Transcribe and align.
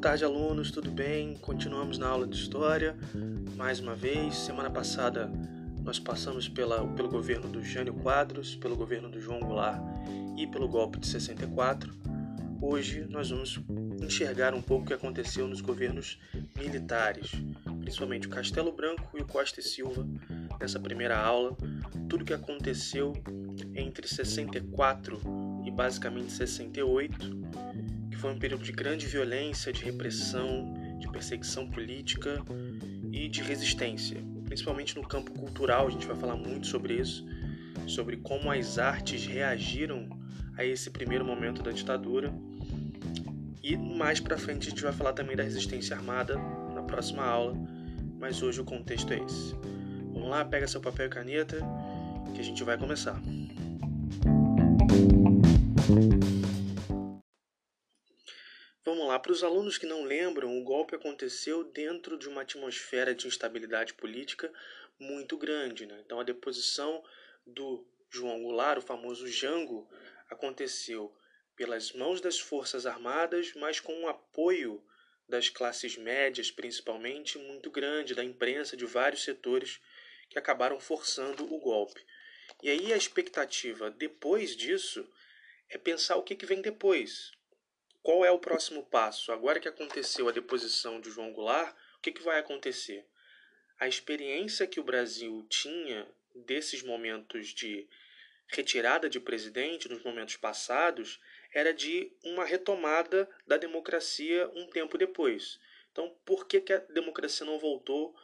tarde, 0.00 0.24
alunos, 0.24 0.70
tudo 0.70 0.90
bem? 0.90 1.36
Continuamos 1.42 1.98
na 1.98 2.08
aula 2.08 2.26
de 2.26 2.34
História. 2.34 2.96
Mais 3.54 3.80
uma 3.80 3.94
vez, 3.94 4.34
semana 4.34 4.70
passada 4.70 5.30
nós 5.84 5.98
passamos 5.98 6.48
pela, 6.48 6.86
pelo 6.94 7.10
governo 7.10 7.46
do 7.46 7.62
Jânio 7.62 7.92
Quadros, 7.92 8.56
pelo 8.56 8.74
governo 8.74 9.10
do 9.10 9.20
João 9.20 9.40
Goulart 9.40 9.78
e 10.38 10.46
pelo 10.46 10.66
golpe 10.68 10.98
de 10.98 11.06
64. 11.06 11.92
Hoje 12.62 13.06
nós 13.10 13.28
vamos 13.28 13.60
enxergar 14.02 14.54
um 14.54 14.62
pouco 14.62 14.84
o 14.84 14.86
que 14.86 14.94
aconteceu 14.94 15.46
nos 15.46 15.60
governos 15.60 16.18
militares, 16.56 17.32
principalmente 17.80 18.26
o 18.26 18.30
Castelo 18.30 18.72
Branco 18.72 19.18
e 19.18 19.20
o 19.20 19.26
Costa 19.26 19.60
e 19.60 19.62
Silva, 19.62 20.06
nessa 20.58 20.80
primeira 20.80 21.18
aula, 21.18 21.54
tudo 22.08 22.22
o 22.22 22.24
que 22.24 22.32
aconteceu 22.32 23.12
entre 23.74 24.08
64 24.08 25.20
e 25.66 25.70
basicamente 25.70 26.32
68 26.32 27.49
foi 28.20 28.30
um 28.30 28.38
período 28.38 28.62
de 28.62 28.70
grande 28.70 29.06
violência, 29.06 29.72
de 29.72 29.82
repressão, 29.82 30.74
de 30.98 31.08
perseguição 31.08 31.66
política 31.70 32.44
e 33.10 33.28
de 33.28 33.42
resistência, 33.42 34.18
principalmente 34.44 34.94
no 34.94 35.02
campo 35.02 35.32
cultural. 35.32 35.86
A 35.86 35.90
gente 35.90 36.06
vai 36.06 36.14
falar 36.14 36.36
muito 36.36 36.66
sobre 36.66 36.94
isso, 36.94 37.26
sobre 37.86 38.18
como 38.18 38.52
as 38.52 38.78
artes 38.78 39.24
reagiram 39.24 40.06
a 40.54 40.64
esse 40.64 40.90
primeiro 40.90 41.24
momento 41.24 41.62
da 41.62 41.70
ditadura. 41.70 42.30
E 43.62 43.74
mais 43.76 44.20
para 44.20 44.36
frente 44.36 44.66
a 44.68 44.70
gente 44.70 44.82
vai 44.82 44.92
falar 44.92 45.14
também 45.14 45.34
da 45.34 45.42
resistência 45.42 45.96
armada 45.96 46.36
na 46.74 46.82
próxima 46.82 47.24
aula, 47.24 47.54
mas 48.18 48.42
hoje 48.42 48.60
o 48.60 48.64
contexto 48.64 49.14
é 49.14 49.18
esse. 49.18 49.54
Vamos 50.12 50.28
lá, 50.28 50.44
pega 50.44 50.68
seu 50.68 50.80
papel 50.80 51.06
e 51.06 51.08
caneta 51.08 51.56
que 52.34 52.40
a 52.40 52.44
gente 52.44 52.62
vai 52.62 52.76
começar. 52.76 53.18
Para 59.22 59.32
os 59.32 59.44
alunos 59.44 59.76
que 59.76 59.86
não 59.86 60.02
lembram, 60.04 60.58
o 60.58 60.64
golpe 60.64 60.94
aconteceu 60.94 61.62
dentro 61.64 62.16
de 62.16 62.28
uma 62.28 62.42
atmosfera 62.42 63.14
de 63.14 63.26
instabilidade 63.26 63.92
política 63.94 64.50
muito 64.98 65.36
grande. 65.36 65.84
Né? 65.84 66.00
Então, 66.04 66.18
a 66.18 66.24
deposição 66.24 67.04
do 67.46 67.86
João 68.10 68.42
Goulart, 68.42 68.78
o 68.78 68.86
famoso 68.86 69.28
Jango, 69.28 69.88
aconteceu 70.30 71.14
pelas 71.54 71.92
mãos 71.92 72.20
das 72.20 72.38
Forças 72.38 72.86
Armadas, 72.86 73.52
mas 73.54 73.78
com 73.78 73.92
um 73.92 74.08
apoio 74.08 74.82
das 75.28 75.48
classes 75.48 75.96
médias, 75.96 76.50
principalmente, 76.50 77.38
muito 77.38 77.70
grande, 77.70 78.14
da 78.14 78.24
imprensa, 78.24 78.76
de 78.76 78.86
vários 78.86 79.22
setores 79.22 79.80
que 80.30 80.38
acabaram 80.38 80.80
forçando 80.80 81.44
o 81.44 81.58
golpe. 81.58 82.04
E 82.62 82.70
aí 82.70 82.92
a 82.92 82.96
expectativa 82.96 83.90
depois 83.90 84.56
disso 84.56 85.06
é 85.68 85.76
pensar 85.76 86.16
o 86.16 86.22
que 86.22 86.46
vem 86.46 86.60
depois 86.62 87.32
qual 88.02 88.24
é 88.24 88.30
o 88.30 88.38
próximo 88.38 88.84
passo? 88.84 89.30
Agora 89.30 89.60
que 89.60 89.68
aconteceu 89.68 90.28
a 90.28 90.32
deposição 90.32 91.00
de 91.00 91.10
João 91.10 91.32
Goulart, 91.32 91.74
o 91.98 92.00
que, 92.00 92.12
que 92.12 92.22
vai 92.22 92.38
acontecer? 92.38 93.06
A 93.78 93.86
experiência 93.86 94.66
que 94.66 94.80
o 94.80 94.84
Brasil 94.84 95.46
tinha 95.48 96.08
desses 96.34 96.82
momentos 96.82 97.48
de 97.48 97.88
retirada 98.48 99.08
de 99.08 99.20
presidente, 99.20 99.88
nos 99.88 100.02
momentos 100.02 100.36
passados, 100.36 101.20
era 101.52 101.72
de 101.72 102.12
uma 102.24 102.44
retomada 102.44 103.28
da 103.46 103.56
democracia 103.56 104.50
um 104.54 104.66
tempo 104.68 104.96
depois. 104.96 105.60
Então, 105.92 106.16
por 106.24 106.46
que, 106.46 106.60
que 106.60 106.72
a 106.72 106.78
democracia 106.78 107.44
não 107.44 107.58
voltou 107.58 108.16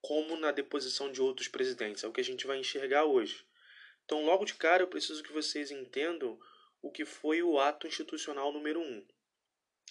como 0.00 0.36
na 0.36 0.50
deposição 0.50 1.10
de 1.10 1.20
outros 1.20 1.48
presidentes? 1.48 2.02
É 2.02 2.08
o 2.08 2.12
que 2.12 2.20
a 2.20 2.24
gente 2.24 2.46
vai 2.46 2.58
enxergar 2.58 3.04
hoje. 3.04 3.46
Então, 4.04 4.24
logo 4.24 4.44
de 4.44 4.54
cara, 4.54 4.82
eu 4.82 4.88
preciso 4.88 5.22
que 5.22 5.32
vocês 5.32 5.70
entendam 5.70 6.38
o 6.80 6.90
que 6.90 7.04
foi 7.04 7.42
o 7.42 7.58
ato 7.58 7.86
institucional 7.86 8.52
número 8.52 8.80
um. 8.80 9.04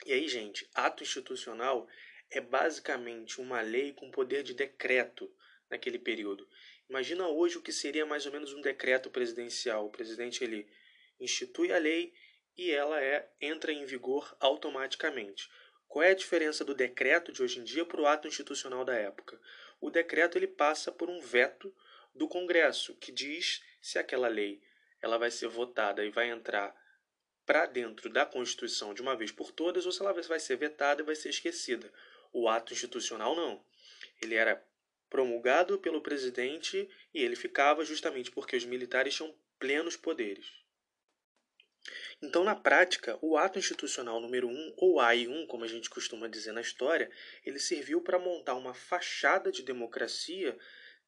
E 0.05 0.13
aí, 0.13 0.27
gente, 0.27 0.69
ato 0.73 1.03
institucional 1.03 1.87
é 2.29 2.41
basicamente 2.41 3.41
uma 3.41 3.61
lei 3.61 3.93
com 3.93 4.11
poder 4.11 4.43
de 4.43 4.53
decreto 4.53 5.31
naquele 5.69 5.99
período. 5.99 6.47
Imagina 6.89 7.27
hoje 7.27 7.57
o 7.57 7.61
que 7.61 7.71
seria 7.71 8.05
mais 8.05 8.25
ou 8.25 8.31
menos 8.31 8.53
um 8.53 8.61
decreto 8.61 9.09
presidencial. 9.09 9.85
O 9.85 9.91
presidente 9.91 10.43
ele 10.43 10.67
institui 11.19 11.71
a 11.71 11.77
lei 11.77 12.13
e 12.57 12.71
ela 12.71 13.01
é 13.01 13.29
entra 13.41 13.71
em 13.71 13.85
vigor 13.85 14.35
automaticamente. 14.39 15.49
Qual 15.87 16.03
é 16.03 16.11
a 16.11 16.15
diferença 16.15 16.65
do 16.65 16.73
decreto 16.73 17.31
de 17.31 17.41
hoje 17.41 17.59
em 17.59 17.63
dia 17.63 17.85
para 17.85 18.01
o 18.01 18.07
ato 18.07 18.27
institucional 18.27 18.83
da 18.83 18.95
época? 18.95 19.39
O 19.79 19.89
decreto 19.89 20.37
ele 20.37 20.47
passa 20.47 20.91
por 20.91 21.09
um 21.09 21.19
veto 21.19 21.73
do 22.13 22.27
Congresso 22.27 22.95
que 22.95 23.11
diz 23.11 23.63
se 23.81 23.99
aquela 23.99 24.27
lei 24.27 24.61
ela 25.01 25.17
vai 25.17 25.29
ser 25.29 25.47
votada 25.47 26.03
e 26.03 26.09
vai 26.09 26.29
entrar 26.29 26.75
para 27.47 27.65
dentro 27.65 28.09
da 28.09 28.25
Constituição 28.25 28.93
de 28.93 29.01
uma 29.01 29.15
vez 29.15 29.31
por 29.31 29.53
todas 29.53 29.85
ou 29.85 29.91
se 29.91 30.01
ela 30.01 30.11
vai 30.11 30.39
ser 30.39 30.57
vetada 30.57 31.01
e 31.01 31.05
vai 31.05 31.15
ser 31.15 31.29
esquecida. 31.29 31.91
O 32.33 32.49
ato 32.49 32.73
institucional 32.73 33.33
não. 33.35 33.63
Ele 34.21 34.35
era 34.35 34.61
promulgado 35.09 35.79
pelo 35.79 36.01
presidente 36.01 36.89
e 37.13 37.23
ele 37.23 37.37
ficava 37.37 37.85
justamente 37.85 38.29
porque 38.29 38.57
os 38.57 38.65
militares 38.65 39.15
tinham 39.15 39.33
plenos 39.57 39.95
poderes. 39.95 40.45
Então, 42.21 42.43
na 42.43 42.53
prática, 42.53 43.17
o 43.21 43.37
ato 43.37 43.57
institucional 43.57 44.19
número 44.19 44.49
1, 44.49 44.73
ou 44.75 44.95
AI1, 44.95 45.47
como 45.47 45.63
a 45.63 45.67
gente 45.67 45.89
costuma 45.89 46.27
dizer 46.27 46.51
na 46.51 46.59
história, 46.59 47.09
ele 47.45 47.59
serviu 47.59 48.01
para 48.01 48.19
montar 48.19 48.55
uma 48.55 48.73
fachada 48.73 49.49
de 49.53 49.63
democracia 49.63 50.57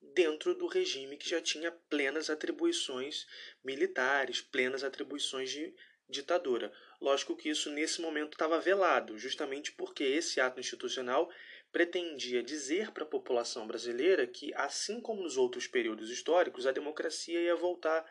dentro 0.01 0.55
do 0.55 0.67
regime 0.67 1.17
que 1.17 1.29
já 1.29 1.41
tinha 1.41 1.69
plenas 1.71 2.29
atribuições 2.29 3.27
militares, 3.61 4.39
plenas 4.39 4.85
atribuições 4.85 5.49
de 5.49 5.75
ditadura. 6.09 6.71
Lógico 6.99 7.35
que 7.35 7.49
isso 7.49 7.69
nesse 7.69 8.01
momento 8.01 8.33
estava 8.33 8.59
velado, 8.59 9.17
justamente 9.17 9.71
porque 9.71 10.03
esse 10.03 10.41
ato 10.41 10.59
institucional 10.59 11.31
pretendia 11.71 12.41
dizer 12.41 12.91
para 12.91 13.03
a 13.03 13.07
população 13.07 13.67
brasileira 13.67 14.25
que, 14.25 14.53
assim 14.55 14.99
como 14.99 15.21
nos 15.21 15.37
outros 15.37 15.67
períodos 15.67 16.09
históricos, 16.09 16.65
a 16.65 16.71
democracia 16.71 17.39
ia 17.39 17.55
voltar 17.55 18.05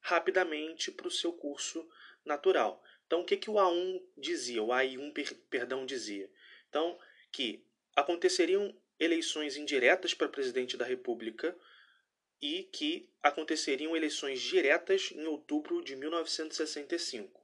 rapidamente 0.00 0.92
para 0.92 1.08
o 1.08 1.10
seu 1.10 1.32
curso 1.32 1.86
natural. 2.24 2.82
Então, 3.06 3.20
o 3.20 3.24
que, 3.24 3.36
que 3.36 3.50
o 3.50 3.54
A1 3.54 4.02
dizia, 4.16 4.62
o 4.62 4.68
AI1, 4.68 5.36
perdão, 5.50 5.84
dizia? 5.84 6.30
Então, 6.68 6.98
que 7.32 7.64
aconteceriam 7.96 8.74
eleições 8.98 9.56
indiretas 9.56 10.14
para 10.14 10.28
presidente 10.28 10.76
da 10.76 10.84
República 10.84 11.56
e 12.44 12.64
que 12.64 13.08
aconteceriam 13.22 13.96
eleições 13.96 14.38
diretas 14.38 15.10
em 15.12 15.24
outubro 15.24 15.82
de 15.82 15.96
1965. 15.96 17.42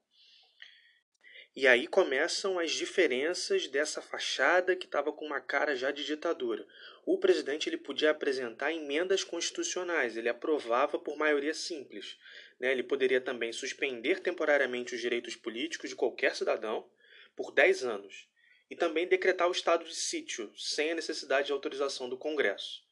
E 1.57 1.67
aí 1.67 1.87
começam 1.87 2.59
as 2.59 2.71
diferenças 2.73 3.67
dessa 3.67 4.03
fachada 4.03 4.77
que 4.77 4.85
estava 4.85 5.11
com 5.11 5.25
uma 5.25 5.41
cara 5.41 5.75
já 5.75 5.91
de 5.91 6.05
ditadura. 6.05 6.67
O 7.07 7.17
presidente 7.17 7.67
ele 7.67 7.79
podia 7.79 8.11
apresentar 8.11 8.75
emendas 8.75 9.25
constitucionais, 9.25 10.19
ele 10.19 10.29
aprovava 10.29 10.99
por 10.99 11.17
maioria 11.17 11.55
simples. 11.55 12.19
Né? 12.61 12.71
Ele 12.71 12.83
poderia 12.83 13.23
também 13.23 13.55
suspender 13.55 14.21
temporariamente 14.21 14.95
os 14.95 15.01
direitos 15.01 15.35
políticos 15.35 15.89
de 15.89 15.97
qualquer 15.97 16.37
cidadão 16.37 16.87
por 17.35 17.53
10 17.53 17.85
anos 17.85 18.29
e 18.71 18.77
também 18.77 19.09
decretar 19.09 19.49
o 19.49 19.53
estado 19.53 19.83
de 19.87 19.95
sítio 19.95 20.53
sem 20.55 20.91
a 20.91 20.95
necessidade 20.95 21.47
de 21.47 21.53
autorização 21.53 22.07
do 22.07 22.19
Congresso 22.19 22.90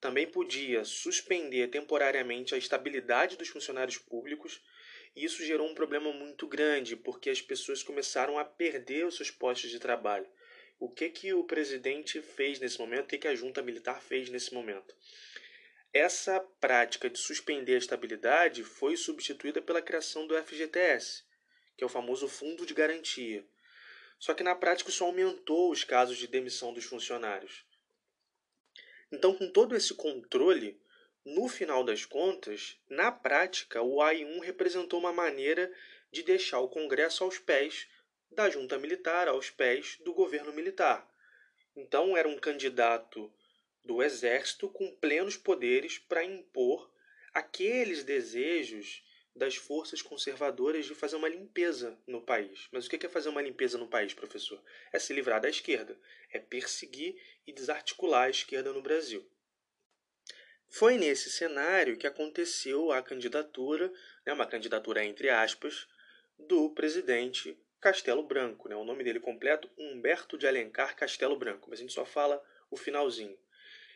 também 0.00 0.26
podia 0.26 0.84
suspender 0.84 1.68
temporariamente 1.68 2.54
a 2.54 2.58
estabilidade 2.58 3.36
dos 3.36 3.48
funcionários 3.48 3.98
públicos, 3.98 4.62
e 5.16 5.24
isso 5.24 5.44
gerou 5.44 5.68
um 5.68 5.74
problema 5.74 6.12
muito 6.12 6.46
grande, 6.46 6.94
porque 6.94 7.30
as 7.30 7.42
pessoas 7.42 7.82
começaram 7.82 8.38
a 8.38 8.44
perder 8.44 9.06
os 9.06 9.16
seus 9.16 9.30
postos 9.30 9.70
de 9.70 9.78
trabalho. 9.78 10.28
O 10.78 10.88
que, 10.88 11.08
que 11.10 11.32
o 11.32 11.42
presidente 11.42 12.22
fez 12.22 12.60
nesse 12.60 12.78
momento? 12.78 13.06
O 13.06 13.08
que, 13.08 13.18
que 13.18 13.28
a 13.28 13.34
junta 13.34 13.60
militar 13.60 14.00
fez 14.00 14.28
nesse 14.30 14.54
momento? 14.54 14.94
Essa 15.92 16.38
prática 16.60 17.10
de 17.10 17.18
suspender 17.18 17.74
a 17.74 17.78
estabilidade 17.78 18.62
foi 18.62 18.96
substituída 18.96 19.60
pela 19.60 19.82
criação 19.82 20.26
do 20.26 20.40
FGTS, 20.40 21.24
que 21.76 21.82
é 21.82 21.86
o 21.86 21.90
famoso 21.90 22.28
Fundo 22.28 22.64
de 22.64 22.74
Garantia. 22.74 23.44
Só 24.18 24.34
que 24.34 24.44
na 24.44 24.54
prática 24.54 24.90
isso 24.90 25.02
aumentou 25.02 25.70
os 25.72 25.82
casos 25.82 26.18
de 26.18 26.28
demissão 26.28 26.72
dos 26.72 26.84
funcionários. 26.84 27.64
Então, 29.10 29.34
com 29.34 29.50
todo 29.50 29.74
esse 29.74 29.94
controle, 29.94 30.80
no 31.24 31.48
final 31.48 31.82
das 31.82 32.04
contas, 32.04 32.78
na 32.88 33.10
prática, 33.10 33.82
o 33.82 34.02
AI-1 34.02 34.40
representou 34.40 35.00
uma 35.00 35.12
maneira 35.12 35.72
de 36.10 36.22
deixar 36.22 36.60
o 36.60 36.68
Congresso 36.68 37.24
aos 37.24 37.38
pés 37.38 37.88
da 38.30 38.50
junta 38.50 38.78
militar, 38.78 39.28
aos 39.28 39.50
pés 39.50 39.96
do 40.00 40.12
governo 40.12 40.52
militar. 40.52 41.08
Então, 41.74 42.16
era 42.16 42.28
um 42.28 42.38
candidato 42.38 43.32
do 43.82 44.02
exército 44.02 44.68
com 44.68 44.94
plenos 44.96 45.36
poderes 45.36 45.98
para 45.98 46.24
impor 46.24 46.90
aqueles 47.32 48.04
desejos 48.04 49.02
das 49.34 49.56
forças 49.56 50.02
conservadoras 50.02 50.86
de 50.86 50.94
fazer 50.94 51.16
uma 51.16 51.28
limpeza 51.28 51.98
no 52.06 52.20
país. 52.20 52.68
Mas 52.72 52.86
o 52.86 52.90
que 52.90 53.06
é 53.06 53.08
fazer 53.08 53.28
uma 53.28 53.42
limpeza 53.42 53.78
no 53.78 53.88
país, 53.88 54.12
professor? 54.12 54.62
É 54.92 54.98
se 54.98 55.12
livrar 55.12 55.40
da 55.40 55.48
esquerda, 55.48 55.98
é 56.32 56.38
perseguir 56.38 57.20
e 57.46 57.52
desarticular 57.52 58.24
a 58.24 58.30
esquerda 58.30 58.72
no 58.72 58.82
Brasil. 58.82 59.28
Foi 60.70 60.98
nesse 60.98 61.30
cenário 61.30 61.96
que 61.96 62.06
aconteceu 62.06 62.92
a 62.92 63.02
candidatura, 63.02 63.90
né, 64.26 64.32
uma 64.32 64.46
candidatura 64.46 65.04
entre 65.04 65.30
aspas, 65.30 65.88
do 66.38 66.70
presidente 66.70 67.58
Castelo 67.80 68.22
Branco. 68.22 68.68
Né? 68.68 68.76
O 68.76 68.84
nome 68.84 69.02
dele 69.02 69.20
completo, 69.20 69.70
Humberto 69.78 70.36
de 70.36 70.46
Alencar 70.46 70.94
Castelo 70.94 71.38
Branco, 71.38 71.70
mas 71.70 71.78
a 71.78 71.82
gente 71.82 71.94
só 71.94 72.04
fala 72.04 72.42
o 72.70 72.76
finalzinho. 72.76 73.38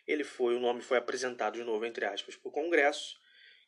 Ele 0.07 0.25
foi, 0.25 0.57
o 0.57 0.61
nome 0.61 0.81
foi 0.81 0.99
apresentado 0.99 1.55
de 1.55 1.65
novo, 1.65 1.85
entre 1.85 2.05
aspas, 2.05 2.37
para 2.37 2.49
o 2.49 2.53
Congresso, 2.53 3.21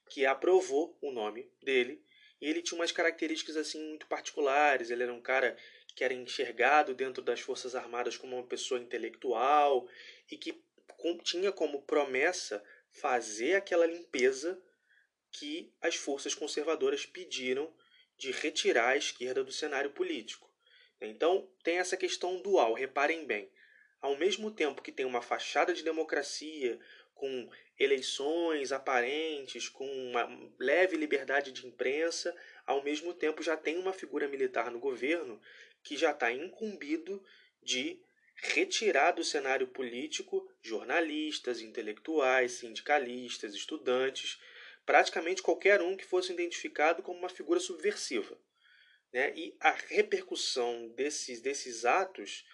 que 0.08 0.26
aprovou 0.26 0.96
o 1.00 1.10
nome 1.10 1.50
dele, 1.62 2.02
e 2.40 2.48
ele 2.48 2.62
tinha 2.62 2.78
umas 2.78 2.92
características 2.92 3.56
assim 3.56 3.82
muito 3.88 4.06
particulares. 4.06 4.90
Ele 4.90 5.02
era 5.02 5.12
um 5.12 5.20
cara 5.20 5.56
que 5.94 6.04
era 6.04 6.12
enxergado 6.12 6.94
dentro 6.94 7.22
das 7.22 7.40
Forças 7.40 7.74
Armadas 7.74 8.16
como 8.16 8.36
uma 8.36 8.46
pessoa 8.46 8.80
intelectual 8.80 9.88
e 10.30 10.36
que 10.36 10.62
tinha 11.22 11.52
como 11.52 11.82
promessa 11.82 12.62
fazer 12.90 13.54
aquela 13.54 13.86
limpeza 13.86 14.60
que 15.30 15.72
as 15.80 15.96
forças 15.96 16.34
conservadoras 16.34 17.04
pediram 17.04 17.72
de 18.16 18.30
retirar 18.30 18.90
a 18.90 18.96
esquerda 18.96 19.42
do 19.42 19.52
cenário 19.52 19.90
político. 19.90 20.48
Então, 21.00 21.50
tem 21.62 21.78
essa 21.78 21.96
questão 21.96 22.40
dual, 22.40 22.72
reparem 22.72 23.26
bem. 23.26 23.50
Ao 24.00 24.16
mesmo 24.16 24.50
tempo 24.50 24.82
que 24.82 24.92
tem 24.92 25.04
uma 25.04 25.20
fachada 25.20 25.74
de 25.74 25.82
democracia, 25.82 26.78
com 27.14 27.48
eleições 27.78 28.72
aparentes, 28.72 29.68
com 29.68 29.86
uma 29.86 30.28
leve 30.58 30.96
liberdade 30.96 31.52
de 31.52 31.66
imprensa, 31.66 32.34
ao 32.66 32.82
mesmo 32.82 33.14
tempo 33.14 33.42
já 33.42 33.56
tem 33.56 33.78
uma 33.78 33.92
figura 33.92 34.28
militar 34.28 34.70
no 34.70 34.78
governo 34.78 35.40
que 35.82 35.96
já 35.96 36.10
está 36.10 36.32
incumbido 36.32 37.22
de 37.62 38.00
retirar 38.36 39.12
do 39.12 39.24
cenário 39.24 39.68
político 39.68 40.50
jornalistas, 40.62 41.60
intelectuais, 41.60 42.52
sindicalistas, 42.52 43.54
estudantes, 43.54 44.38
praticamente 44.84 45.42
qualquer 45.42 45.80
um 45.80 45.96
que 45.96 46.04
fosse 46.04 46.32
identificado 46.32 47.02
como 47.02 47.18
uma 47.18 47.28
figura 47.28 47.60
subversiva. 47.60 48.38
Né? 49.12 49.32
E 49.36 49.56
a 49.60 49.70
repercussão 49.70 50.88
desses, 50.88 51.40
desses 51.40 51.84
atos 51.84 52.44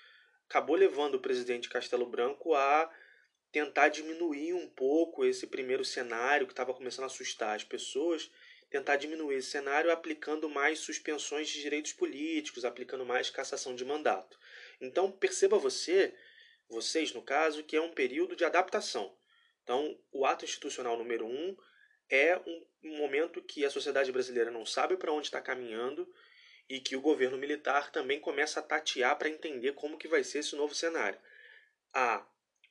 acabou 0.49 0.77
levando 0.77 1.15
o 1.15 1.21
presidente 1.21 1.69
Castelo 1.69 2.07
Branco 2.07 2.55
a 2.55 2.93
tentar 3.53 3.89
diminuir 3.89 4.53
um 4.55 4.69
pouco 4.69 5.25
esse 5.25 5.47
primeiro 5.47 5.85
cenário 5.85 6.47
que 6.47 6.53
estava 6.53 6.75
começando 6.75 7.05
a 7.05 7.07
assustar 7.07 7.57
as 7.57 7.65
pessoas, 7.65 8.31
tentar 8.71 8.97
diminuir 8.97 9.37
esse 9.37 9.51
cenário 9.51 9.91
aplicando 9.91 10.49
mais 10.49 10.79
suspensões 10.79 11.49
de 11.49 11.61
direitos 11.61 11.93
políticos, 11.93 12.65
aplicando 12.65 13.05
mais 13.05 13.29
cassação 13.29 13.75
de 13.75 13.85
mandato. 13.85 14.39
Então 14.81 15.11
perceba 15.11 15.59
você, 15.59 16.15
vocês 16.69 17.13
no 17.13 17.23
caso, 17.23 17.65
que 17.65 17.77
é 17.77 17.81
um 17.81 17.93
período 17.93 18.37
de 18.37 18.45
adaptação. 18.45 19.13
Então 19.65 19.99
o 20.13 20.25
ato 20.25 20.45
institucional 20.45 20.97
número 20.97 21.27
um 21.27 21.57
é 22.09 22.37
um, 22.39 22.67
momento 22.99 23.43
que 23.43 23.65
a 23.65 23.71
sociedade 23.71 24.11
brasileira 24.11 24.51
não 24.51 24.67
sabe 24.67 24.97
para 24.97 25.13
onde 25.13 25.29
está 25.29 25.41
caminhando 25.41 26.13
e 26.69 26.81
que 26.81 26.97
o 26.97 27.01
governo 27.01 27.39
militar 27.39 27.91
também 27.91 28.21
começa 28.21 28.61
a 28.61 28.63
tatear 28.63 29.17
para 29.17 29.29
entender 29.29 29.73
como 29.73 29.99
que 29.99 30.09
vai 30.09 30.23
ser 30.25 30.39
esse 30.39 30.57
novo 30.57 30.75
cenário. 30.75 31.19
A 31.93 32.25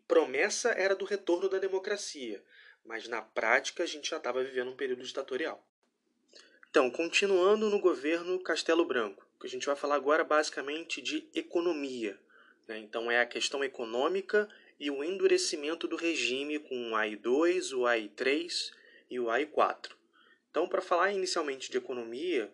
promessa 0.09 0.71
era 0.71 0.95
do 0.95 1.05
retorno 1.05 1.47
da 1.47 1.59
democracia, 1.59 2.43
mas 2.83 3.07
na 3.07 3.21
prática 3.21 3.83
a 3.83 3.85
gente 3.85 4.09
já 4.09 4.17
estava 4.17 4.43
vivendo 4.43 4.71
um 4.71 4.75
período 4.75 5.03
ditatorial. 5.03 5.63
Então, 6.67 6.89
continuando 6.89 7.69
no 7.69 7.79
governo 7.79 8.39
Castelo 8.39 8.83
Branco, 8.83 9.23
que 9.39 9.45
a 9.45 9.49
gente 9.49 9.67
vai 9.67 9.75
falar 9.75 9.95
agora 9.95 10.23
basicamente 10.23 10.99
de 10.99 11.29
economia. 11.33 12.19
Né? 12.67 12.79
Então, 12.79 13.11
é 13.11 13.21
a 13.21 13.25
questão 13.25 13.63
econômica 13.63 14.49
e 14.79 14.89
o 14.89 15.03
endurecimento 15.03 15.87
do 15.87 15.95
regime 15.95 16.57
com 16.57 16.91
o 16.91 16.95
AI2, 16.95 17.77
o 17.77 17.81
AI3 17.81 18.71
e 19.11 19.19
o 19.19 19.25
AI4. 19.25 19.91
Então, 20.49 20.67
para 20.67 20.81
falar 20.81 21.11
inicialmente 21.11 21.69
de 21.69 21.77
economia, 21.77 22.51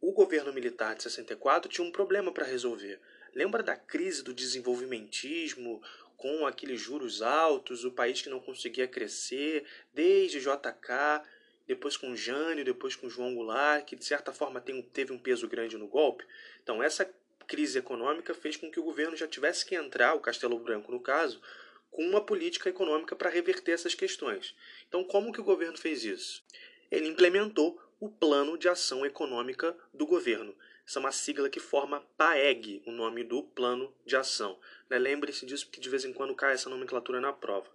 o 0.00 0.12
governo 0.12 0.54
militar 0.54 0.94
de 0.94 1.02
64 1.02 1.70
tinha 1.70 1.86
um 1.86 1.92
problema 1.92 2.32
para 2.32 2.46
resolver. 2.46 2.98
Lembra 3.34 3.62
da 3.62 3.76
crise 3.76 4.22
do 4.24 4.32
desenvolvimentismo, 4.32 5.82
com 6.18 6.44
aqueles 6.44 6.80
juros 6.80 7.22
altos, 7.22 7.84
o 7.84 7.92
país 7.92 8.20
que 8.20 8.28
não 8.28 8.40
conseguia 8.40 8.88
crescer, 8.88 9.64
desde 9.94 10.40
JK, 10.40 11.22
depois 11.66 11.96
com 11.96 12.14
Jânio, 12.16 12.64
depois 12.64 12.96
com 12.96 13.08
João 13.08 13.34
Goulart, 13.34 13.84
que 13.86 13.94
de 13.94 14.04
certa 14.04 14.32
forma 14.32 14.60
tem, 14.60 14.82
teve 14.82 15.12
um 15.12 15.18
peso 15.18 15.46
grande 15.46 15.78
no 15.78 15.86
golpe. 15.86 16.26
Então, 16.60 16.82
essa 16.82 17.08
crise 17.46 17.78
econômica 17.78 18.34
fez 18.34 18.56
com 18.56 18.68
que 18.68 18.80
o 18.80 18.82
governo 18.82 19.16
já 19.16 19.28
tivesse 19.28 19.64
que 19.64 19.76
entrar, 19.76 20.14
o 20.14 20.20
Castelo 20.20 20.58
Branco 20.58 20.90
no 20.90 21.00
caso, 21.00 21.40
com 21.88 22.02
uma 22.04 22.20
política 22.20 22.68
econômica 22.68 23.14
para 23.14 23.30
reverter 23.30 23.72
essas 23.72 23.94
questões. 23.94 24.56
Então, 24.88 25.04
como 25.04 25.32
que 25.32 25.40
o 25.40 25.44
governo 25.44 25.78
fez 25.78 26.04
isso? 26.04 26.44
Ele 26.90 27.06
implementou 27.06 27.80
o 28.00 28.08
Plano 28.08 28.58
de 28.58 28.68
Ação 28.68 29.06
Econômica 29.06 29.76
do 29.94 30.04
Governo, 30.04 30.54
essa 30.88 30.98
é 30.98 31.00
uma 31.00 31.12
sigla 31.12 31.50
que 31.50 31.60
forma 31.60 32.00
PAEG, 32.16 32.82
o 32.86 32.90
nome 32.90 33.22
do 33.22 33.42
plano 33.42 33.94
de 34.06 34.16
ação. 34.16 34.58
Né? 34.88 34.98
Lembre-se 34.98 35.44
disso 35.44 35.66
porque 35.66 35.82
de 35.82 35.88
vez 35.90 36.02
em 36.06 36.14
quando 36.14 36.34
cai 36.34 36.54
essa 36.54 36.70
nomenclatura 36.70 37.20
na 37.20 37.30
prova. 37.30 37.70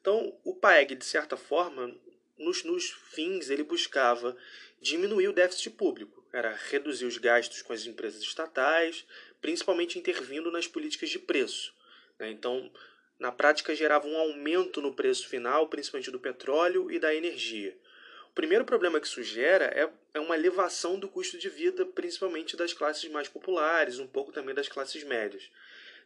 Então, 0.00 0.36
o 0.42 0.52
PAEG, 0.52 0.96
de 0.96 1.04
certa 1.04 1.36
forma, 1.36 1.94
nos, 2.36 2.64
nos 2.64 2.90
fins, 2.90 3.50
ele 3.50 3.62
buscava 3.62 4.36
diminuir 4.80 5.28
o 5.28 5.32
déficit 5.32 5.70
público, 5.70 6.24
era 6.32 6.58
reduzir 6.68 7.06
os 7.06 7.18
gastos 7.18 7.62
com 7.62 7.72
as 7.72 7.86
empresas 7.86 8.20
estatais, 8.20 9.06
principalmente 9.40 9.96
intervindo 9.96 10.50
nas 10.50 10.66
políticas 10.66 11.08
de 11.08 11.20
preço. 11.20 11.72
Né? 12.18 12.32
Então, 12.32 12.68
na 13.16 13.30
prática, 13.30 13.76
gerava 13.76 14.08
um 14.08 14.18
aumento 14.18 14.82
no 14.82 14.92
preço 14.92 15.28
final, 15.28 15.68
principalmente 15.68 16.10
do 16.10 16.18
petróleo 16.18 16.90
e 16.90 16.98
da 16.98 17.14
energia 17.14 17.78
primeiro 18.36 18.66
problema 18.66 19.00
que 19.00 19.06
isso 19.06 19.22
gera 19.22 19.64
é, 19.64 19.90
é 20.12 20.20
uma 20.20 20.36
elevação 20.36 20.98
do 21.00 21.08
custo 21.08 21.38
de 21.38 21.48
vida, 21.48 21.86
principalmente 21.86 22.54
das 22.54 22.74
classes 22.74 23.10
mais 23.10 23.28
populares, 23.28 23.98
um 23.98 24.06
pouco 24.06 24.30
também 24.30 24.54
das 24.54 24.68
classes 24.68 25.02
médias. 25.02 25.50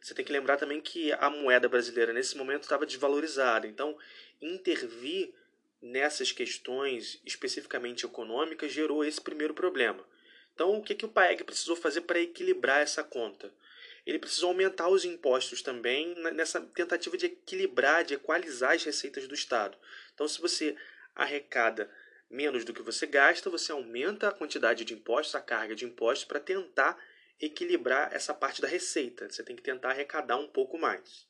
Você 0.00 0.14
tem 0.14 0.24
que 0.24 0.32
lembrar 0.32 0.56
também 0.56 0.80
que 0.80 1.12
a 1.12 1.28
moeda 1.28 1.68
brasileira 1.68 2.12
nesse 2.12 2.38
momento 2.38 2.62
estava 2.62 2.86
desvalorizada, 2.86 3.66
então 3.66 3.98
intervir 4.40 5.34
nessas 5.82 6.30
questões 6.30 7.20
especificamente 7.26 8.06
econômicas 8.06 8.72
gerou 8.72 9.04
esse 9.04 9.20
primeiro 9.20 9.52
problema. 9.52 10.02
Então, 10.54 10.76
o 10.76 10.82
que, 10.82 10.94
que 10.94 11.04
o 11.04 11.08
PAEG 11.08 11.42
precisou 11.42 11.74
fazer 11.74 12.02
para 12.02 12.20
equilibrar 12.20 12.80
essa 12.80 13.02
conta? 13.02 13.52
Ele 14.06 14.18
precisou 14.18 14.50
aumentar 14.50 14.88
os 14.88 15.04
impostos 15.04 15.62
também 15.62 16.14
nessa 16.32 16.60
tentativa 16.60 17.16
de 17.16 17.26
equilibrar, 17.26 18.04
de 18.04 18.14
equalizar 18.14 18.72
as 18.72 18.84
receitas 18.84 19.26
do 19.26 19.34
Estado. 19.34 19.76
Então, 20.14 20.28
se 20.28 20.40
você 20.40 20.76
arrecada 21.14 21.90
menos 22.30 22.64
do 22.64 22.72
que 22.72 22.82
você 22.82 23.06
gasta, 23.06 23.50
você 23.50 23.72
aumenta 23.72 24.28
a 24.28 24.32
quantidade 24.32 24.84
de 24.84 24.94
impostos, 24.94 25.34
a 25.34 25.40
carga 25.40 25.74
de 25.74 25.84
impostos, 25.84 26.24
para 26.24 26.38
tentar 26.38 26.96
equilibrar 27.40 28.14
essa 28.14 28.32
parte 28.32 28.62
da 28.62 28.68
receita. 28.68 29.28
Você 29.28 29.42
tem 29.42 29.56
que 29.56 29.62
tentar 29.62 29.90
arrecadar 29.90 30.36
um 30.36 30.46
pouco 30.46 30.78
mais. 30.78 31.28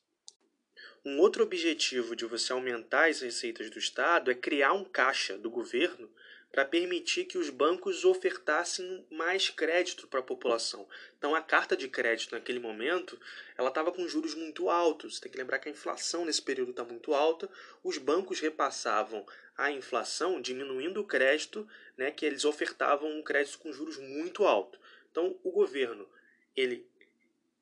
Um 1.03 1.19
outro 1.19 1.43
objetivo 1.43 2.15
de 2.15 2.25
você 2.25 2.53
aumentar 2.53 3.09
as 3.09 3.21
receitas 3.21 3.69
do 3.69 3.79
Estado 3.79 4.29
é 4.29 4.35
criar 4.35 4.73
um 4.73 4.83
caixa 4.83 5.37
do 5.37 5.49
governo 5.49 6.09
para 6.51 6.65
permitir 6.65 7.25
que 7.25 7.37
os 7.37 7.49
bancos 7.49 8.03
ofertassem 8.03 9.05
mais 9.09 9.49
crédito 9.49 10.07
para 10.07 10.19
a 10.19 10.23
população. 10.23 10.87
Então 11.17 11.33
a 11.33 11.41
carta 11.41 11.77
de 11.77 11.87
crédito 11.87 12.33
naquele 12.33 12.59
momento, 12.59 13.19
ela 13.57 13.69
estava 13.69 13.91
com 13.91 14.07
juros 14.07 14.35
muito 14.35 14.69
altos. 14.69 15.19
Tem 15.19 15.31
que 15.31 15.37
lembrar 15.37 15.59
que 15.59 15.69
a 15.69 15.71
inflação 15.71 16.25
nesse 16.25 16.41
período 16.41 16.71
está 16.71 16.83
muito 16.83 17.13
alta. 17.13 17.49
Os 17.83 17.97
bancos 17.97 18.39
repassavam 18.39 19.25
a 19.57 19.71
inflação 19.71 20.41
diminuindo 20.41 20.99
o 20.99 21.07
crédito, 21.07 21.67
né, 21.95 22.11
que 22.11 22.25
eles 22.25 22.43
ofertavam 22.43 23.09
um 23.09 23.23
crédito 23.23 23.59
com 23.59 23.71
juros 23.71 23.97
muito 23.97 24.45
alto. 24.45 24.79
Então 25.09 25.39
o 25.43 25.51
governo, 25.51 26.07
ele 26.55 26.85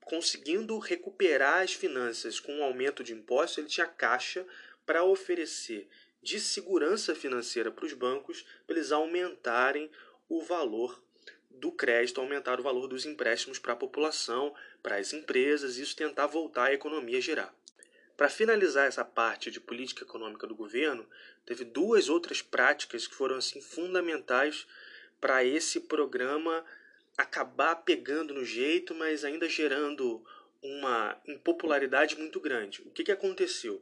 conseguindo 0.02 0.80
recuperar 0.80 1.62
as 1.62 1.74
finanças 1.74 2.40
com 2.40 2.52
um 2.56 2.64
aumento 2.64 3.04
de 3.04 3.14
impostos, 3.14 3.60
ele 3.60 3.68
tinha 3.68 3.86
caixa 3.86 4.44
para 4.84 5.04
oferecer 5.04 5.88
de 6.22 6.40
segurança 6.40 7.16
financeira 7.16 7.72
para 7.72 7.86
os 7.86 7.94
bancos, 7.94 8.46
para 8.66 8.76
eles 8.76 8.92
aumentarem 8.92 9.90
o 10.28 10.42
valor 10.42 11.02
do 11.50 11.72
crédito, 11.72 12.22
aumentar 12.22 12.60
o 12.60 12.64
valor 12.64 12.88
dos 12.88 13.06
empréstimos 13.06 13.60
para 13.60 13.74
a 13.74 13.78
população, 13.78 14.54
para 14.82 14.98
as 14.98 15.14
empresas, 15.14 15.78
e 15.78 15.82
isso 15.82 15.96
tentar 15.96 16.28
voltar 16.28 16.66
a 16.66 16.74
economia 16.74 17.20
a. 17.20 17.54
Para 18.16 18.30
finalizar 18.30 18.88
essa 18.88 19.06
parte 19.06 19.50
de 19.50 19.60
política 19.60 20.04
econômica 20.04 20.46
do 20.46 20.56
governo, 20.56 21.08
teve 21.46 21.64
duas 21.64 22.10
outras 22.10 22.42
práticas 22.42 23.08
que 23.08 23.16
foram 23.16 23.36
assim 23.36 23.62
fundamentais 23.62 24.68
para 25.22 25.44
esse 25.44 25.82
programa 25.82 26.66
acabar 27.18 27.76
pegando 27.78 28.34
no 28.34 28.44
jeito, 28.46 28.94
mas 28.96 29.26
ainda 29.26 29.48
gerando 29.48 30.24
uma 30.62 31.18
impopularidade 31.28 32.18
muito 32.18 32.40
grande. 32.40 32.82
O 32.82 32.92
que, 32.92 33.04
que 33.04 33.12
aconteceu? 33.12 33.82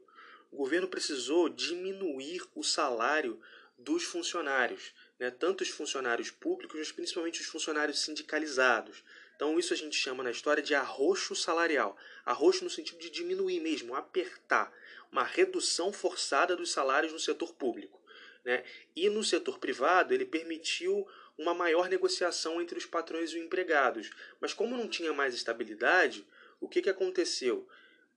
O 0.57 0.65
governo 0.65 0.87
precisou 0.87 1.49
diminuir 1.49 2.41
o 2.55 2.63
salário 2.63 3.39
dos 3.77 4.03
funcionários, 4.03 4.91
né? 5.19 5.29
tanto 5.29 5.61
os 5.61 5.69
funcionários 5.69 6.31
públicos, 6.31 6.79
mas 6.79 6.91
principalmente 6.91 7.39
os 7.39 7.45
funcionários 7.45 7.99
sindicalizados. 7.99 9.03
Então, 9.35 9.59
isso 9.59 9.71
a 9.71 9.77
gente 9.77 9.95
chama 9.95 10.23
na 10.23 10.31
história 10.31 10.63
de 10.63 10.73
arroxo 10.73 11.35
salarial. 11.35 11.95
Arroxo 12.25 12.63
no 12.63 12.71
sentido 12.71 12.97
de 12.97 13.11
diminuir 13.11 13.59
mesmo, 13.59 13.93
apertar. 13.93 14.73
Uma 15.11 15.23
redução 15.23 15.93
forçada 15.93 16.55
dos 16.55 16.71
salários 16.71 17.13
no 17.13 17.19
setor 17.19 17.53
público. 17.53 18.01
Né? 18.43 18.63
E 18.95 19.11
no 19.11 19.23
setor 19.23 19.59
privado, 19.59 20.11
ele 20.11 20.25
permitiu 20.25 21.07
uma 21.37 21.53
maior 21.53 21.87
negociação 21.87 22.59
entre 22.59 22.79
os 22.79 22.85
patrões 22.87 23.29
e 23.29 23.37
os 23.37 23.45
empregados. 23.45 24.09
Mas 24.41 24.55
como 24.55 24.75
não 24.75 24.87
tinha 24.87 25.13
mais 25.13 25.35
estabilidade, 25.35 26.25
o 26.59 26.67
que, 26.67 26.81
que 26.81 26.89
aconteceu? 26.89 27.67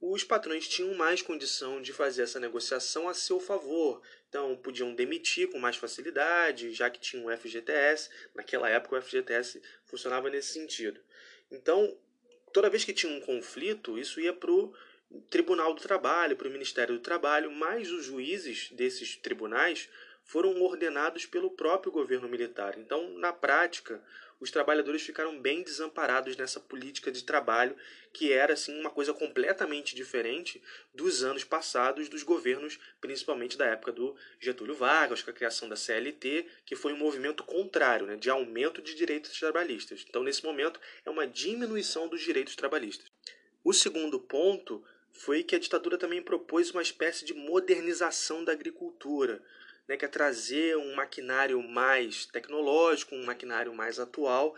Os 0.01 0.25
patrões 0.25 0.67
tinham 0.67 0.95
mais 0.95 1.21
condição 1.21 1.83
de 1.83 1.93
fazer 1.93 2.23
essa 2.23 2.41
negociação 2.41 3.07
a 3.07 3.13
seu 3.13 3.39
favor. 3.39 4.01
Então, 4.29 4.57
podiam 4.57 4.95
demitir 4.95 5.51
com 5.51 5.59
mais 5.59 5.77
facilidade, 5.77 6.73
já 6.73 6.89
que 6.89 6.99
tinham 6.99 7.27
o 7.27 7.37
FGTS. 7.37 8.09
Naquela 8.35 8.71
época, 8.71 8.97
o 8.97 9.03
FGTS 9.03 9.61
funcionava 9.85 10.31
nesse 10.31 10.55
sentido. 10.55 10.99
Então, 11.51 11.99
toda 12.51 12.71
vez 12.71 12.83
que 12.83 12.95
tinha 12.95 13.13
um 13.13 13.21
conflito, 13.21 13.99
isso 13.99 14.21
ia 14.21 14.33
para 14.33 14.51
o 14.51 14.73
Tribunal 15.29 15.75
do 15.75 15.83
Trabalho, 15.83 16.37
para 16.37 16.49
o 16.49 16.53
Ministério 16.53 16.95
do 16.95 17.01
Trabalho, 17.01 17.51
mas 17.51 17.91
os 17.91 18.05
juízes 18.05 18.71
desses 18.71 19.17
tribunais 19.17 19.89
foram 20.25 20.63
ordenados 20.63 21.27
pelo 21.27 21.51
próprio 21.51 21.93
governo 21.93 22.29
militar. 22.29 22.79
Então, 22.79 23.19
na 23.19 23.33
prática, 23.33 24.03
os 24.41 24.51
trabalhadores 24.51 25.03
ficaram 25.03 25.39
bem 25.39 25.63
desamparados 25.63 26.37
nessa 26.37 26.59
política 26.59 27.13
de 27.13 27.23
trabalho, 27.23 27.77
que 28.13 28.33
era 28.33 28.55
assim 28.55 28.79
uma 28.81 28.91
coisa 28.91 29.13
completamente 29.13 29.95
diferente 29.95 30.63
dos 30.95 31.23
anos 31.23 31.45
passados 31.45 32.09
dos 32.09 32.23
governos, 32.23 32.79
principalmente 33.01 33.59
da 33.59 33.67
época 33.67 33.93
do 33.93 34.17
Getúlio 34.41 34.75
Vargas, 34.75 35.23
com 35.23 35.31
a 35.31 35.35
criação 35.35 35.69
da 35.69 35.77
CLT, 35.77 36.47
que 36.65 36.75
foi 36.75 36.95
um 36.95 36.99
movimento 36.99 37.45
contrário, 37.45 38.07
né, 38.07 38.17
de 38.17 38.31
aumento 38.31 38.81
de 38.81 38.95
direitos 38.95 39.39
trabalhistas. 39.39 40.05
Então, 40.09 40.23
nesse 40.23 40.43
momento, 40.43 40.81
é 41.05 41.11
uma 41.11 41.27
diminuição 41.27 42.09
dos 42.09 42.23
direitos 42.23 42.57
trabalhistas. 42.57 43.11
O 43.63 43.75
segundo 43.75 44.19
ponto 44.19 44.83
foi 45.13 45.43
que 45.43 45.55
a 45.55 45.59
ditadura 45.59 45.99
também 45.99 46.23
propôs 46.23 46.71
uma 46.71 46.83
espécie 46.83 47.25
de 47.25 47.35
modernização 47.35 48.43
da 48.43 48.53
agricultura, 48.53 49.43
né, 49.91 49.97
que 49.97 50.05
é 50.05 50.09
trazer 50.09 50.77
um 50.77 50.95
maquinário 50.95 51.61
mais 51.61 52.25
tecnológico, 52.25 53.17
um 53.17 53.25
maquinário 53.25 53.75
mais 53.75 53.99
atual, 53.99 54.55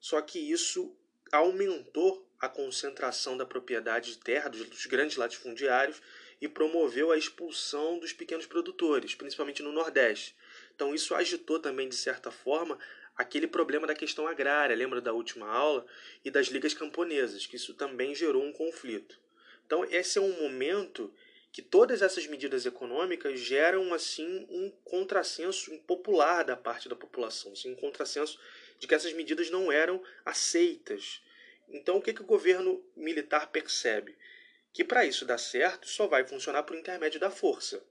só 0.00 0.22
que 0.22 0.38
isso 0.38 0.96
aumentou 1.30 2.26
a 2.40 2.48
concentração 2.48 3.36
da 3.36 3.44
propriedade 3.44 4.12
de 4.12 4.18
terra 4.18 4.48
dos 4.48 4.86
grandes 4.86 5.18
latifundiários 5.18 6.00
e 6.40 6.48
promoveu 6.48 7.12
a 7.12 7.18
expulsão 7.18 7.98
dos 7.98 8.14
pequenos 8.14 8.46
produtores, 8.46 9.14
principalmente 9.14 9.62
no 9.62 9.70
Nordeste. 9.70 10.34
Então 10.74 10.94
isso 10.94 11.14
agitou 11.14 11.60
também, 11.60 11.86
de 11.86 11.96
certa 11.96 12.30
forma, 12.30 12.78
aquele 13.14 13.46
problema 13.46 13.86
da 13.86 13.94
questão 13.94 14.26
agrária, 14.26 14.74
lembra 14.74 15.02
da 15.02 15.12
última 15.12 15.46
aula, 15.46 15.84
e 16.24 16.30
das 16.30 16.46
ligas 16.46 16.72
camponesas, 16.72 17.46
que 17.46 17.56
isso 17.56 17.74
também 17.74 18.14
gerou 18.14 18.42
um 18.42 18.52
conflito. 18.52 19.20
Então 19.66 19.84
esse 19.84 20.16
é 20.16 20.22
um 20.22 20.40
momento 20.40 21.12
que 21.52 21.62
todas 21.62 22.00
essas 22.00 22.26
medidas 22.26 22.64
econômicas 22.64 23.40
geram 23.40 23.92
assim 23.92 24.46
um 24.48 24.70
contrassenso 24.84 25.72
impopular 25.74 26.44
da 26.44 26.56
parte 26.56 26.88
da 26.88 26.94
população, 26.94 27.52
assim, 27.52 27.72
um 27.72 27.76
contrassenso 27.76 28.38
de 28.78 28.86
que 28.86 28.94
essas 28.94 29.12
medidas 29.12 29.50
não 29.50 29.70
eram 29.70 30.02
aceitas. 30.24 31.20
Então 31.68 31.96
o 31.96 32.02
que, 32.02 32.12
que 32.12 32.22
o 32.22 32.26
governo 32.26 32.84
militar 32.96 33.50
percebe? 33.50 34.16
Que 34.72 34.84
para 34.84 35.04
isso 35.04 35.24
dar 35.24 35.38
certo 35.38 35.88
só 35.88 36.06
vai 36.06 36.24
funcionar 36.24 36.62
por 36.62 36.76
intermédio 36.76 37.18
da 37.18 37.30
força. 37.30 37.84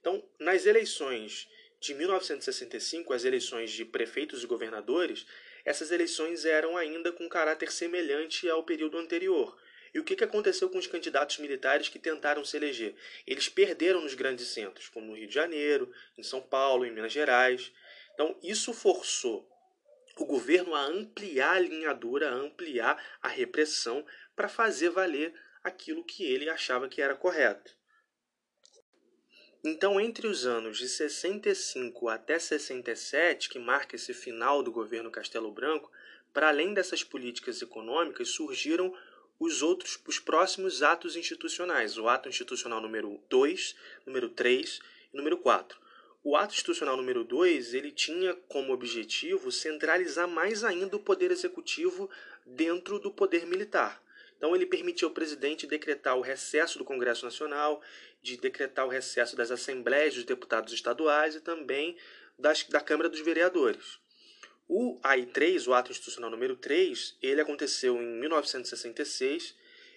Então, 0.00 0.22
nas 0.38 0.66
eleições 0.66 1.48
de 1.80 1.94
1965, 1.94 3.12
as 3.12 3.24
eleições 3.24 3.72
de 3.72 3.84
prefeitos 3.84 4.44
e 4.44 4.46
governadores, 4.46 5.26
essas 5.64 5.90
eleições 5.90 6.44
eram 6.44 6.76
ainda 6.76 7.12
com 7.12 7.28
caráter 7.28 7.72
semelhante 7.72 8.48
ao 8.48 8.64
período 8.64 8.98
anterior. 8.98 9.56
E 9.94 10.00
o 10.00 10.04
que, 10.04 10.16
que 10.16 10.24
aconteceu 10.24 10.70
com 10.70 10.78
os 10.78 10.86
candidatos 10.86 11.38
militares 11.38 11.88
que 11.88 11.98
tentaram 11.98 12.44
se 12.44 12.56
eleger? 12.56 12.94
Eles 13.26 13.48
perderam 13.48 14.00
nos 14.00 14.14
grandes 14.14 14.48
centros, 14.48 14.88
como 14.88 15.06
no 15.06 15.16
Rio 15.16 15.28
de 15.28 15.34
Janeiro, 15.34 15.92
em 16.16 16.22
São 16.22 16.40
Paulo, 16.40 16.86
em 16.86 16.90
Minas 16.90 17.12
Gerais. 17.12 17.72
Então, 18.14 18.38
isso 18.42 18.72
forçou 18.72 19.48
o 20.16 20.24
governo 20.24 20.74
a 20.74 20.84
ampliar 20.84 21.56
a 21.56 21.60
linhadura, 21.60 22.30
a 22.30 22.34
ampliar 22.34 23.02
a 23.20 23.28
repressão 23.28 24.04
para 24.34 24.48
fazer 24.48 24.90
valer 24.90 25.34
aquilo 25.62 26.04
que 26.04 26.24
ele 26.24 26.48
achava 26.48 26.88
que 26.88 27.00
era 27.00 27.14
correto. 27.14 27.76
Então, 29.64 30.00
entre 30.00 30.26
os 30.26 30.44
anos 30.44 30.76
de 30.78 30.88
65 30.88 32.08
até 32.08 32.38
67, 32.38 33.48
que 33.48 33.60
marca 33.60 33.94
esse 33.94 34.12
final 34.12 34.62
do 34.62 34.72
governo 34.72 35.10
Castelo 35.10 35.52
Branco, 35.52 35.90
para 36.32 36.48
além 36.48 36.74
dessas 36.74 37.04
políticas 37.04 37.62
econômicas, 37.62 38.30
surgiram 38.30 38.92
os 39.42 39.60
outros, 39.60 39.98
os 40.06 40.20
próximos 40.20 40.84
atos 40.84 41.16
institucionais, 41.16 41.98
o 41.98 42.08
ato 42.08 42.28
institucional 42.28 42.80
número 42.80 43.20
2, 43.28 43.74
número 44.06 44.28
3 44.28 44.80
e 45.12 45.16
número 45.16 45.36
4. 45.36 45.76
O 46.22 46.36
ato 46.36 46.54
institucional 46.54 46.96
número 46.96 47.24
2, 47.24 47.74
ele 47.74 47.90
tinha 47.90 48.34
como 48.46 48.72
objetivo 48.72 49.50
centralizar 49.50 50.28
mais 50.28 50.62
ainda 50.62 50.94
o 50.94 51.00
poder 51.00 51.32
executivo 51.32 52.08
dentro 52.46 53.00
do 53.00 53.10
poder 53.10 53.44
militar. 53.44 54.00
Então 54.36 54.54
ele 54.54 54.64
permitiu 54.64 55.08
ao 55.08 55.14
presidente 55.14 55.66
decretar 55.66 56.16
o 56.16 56.20
recesso 56.20 56.78
do 56.78 56.84
Congresso 56.84 57.24
Nacional, 57.24 57.82
de 58.22 58.36
decretar 58.36 58.86
o 58.86 58.90
recesso 58.90 59.34
das 59.34 59.50
assembleias 59.50 60.14
dos 60.14 60.24
deputados 60.24 60.72
estaduais 60.72 61.34
e 61.34 61.40
também 61.40 61.96
das, 62.38 62.62
da 62.68 62.80
Câmara 62.80 63.08
dos 63.08 63.20
Vereadores. 63.20 63.98
O 64.68 65.00
AI3, 65.00 65.66
o 65.66 65.74
ato 65.74 65.90
institucional 65.90 66.30
número 66.30 66.56
3, 66.56 67.16
ele 67.20 67.40
aconteceu 67.40 68.00
em 68.00 68.20
1966 68.20 69.54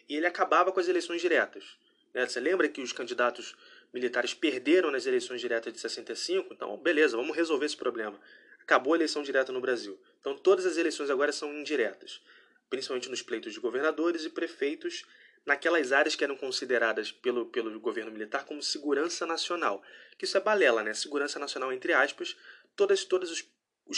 e 0.10 0.16
ele 0.16 0.26
acabava 0.26 0.72
com 0.72 0.80
as 0.80 0.88
eleições 0.88 1.22
diretas. 1.22 1.78
Né? 2.14 2.26
Você 2.26 2.40
lembra 2.40 2.68
que 2.68 2.82
os 2.82 2.92
candidatos 2.92 3.56
militares 3.94 4.34
perderam 4.34 4.92
nas 4.92 5.06
eleições 5.06 5.42
diretas 5.42 5.74
de 5.74 5.80
65? 5.80 6.54
Então, 6.54 6.76
beleza, 6.78 7.18
vamos 7.18 7.36
resolver 7.36 7.66
esse 7.66 7.78
problema. 7.78 8.20
Acabou 8.62 8.94
a 8.94 8.98
eleição 8.98 9.22
direta 9.22 9.52
no 9.52 9.62
Brasil. 9.62 10.00
Então, 10.20 10.36
todas 10.36 10.66
as 10.66 10.78
eleições 10.78 11.10
agora 11.10 11.32
são 11.32 11.54
indiretas, 11.54 12.22
principalmente 12.70 13.10
nos 13.10 13.22
pleitos 13.22 13.54
de 13.54 13.60
governadores 13.60 14.26
e 14.26 14.30
prefeitos 14.30 15.06
naquelas 15.46 15.92
áreas 15.92 16.16
que 16.16 16.24
eram 16.24 16.36
consideradas 16.36 17.12
pelo, 17.12 17.46
pelo 17.46 17.80
governo 17.80 18.12
militar 18.12 18.46
como 18.46 18.64
segurança 18.64 19.26
nacional. 19.26 19.84
Que 20.18 20.26
isso 20.26 20.38
é 20.38 20.40
balela, 20.40 20.82
né? 20.84 20.94
Segurança 20.94 21.38
nacional, 21.38 21.72
entre 21.72 21.94
aspas, 21.94 22.36
todas, 22.76 23.06
todas 23.06 23.30
os 23.30 23.42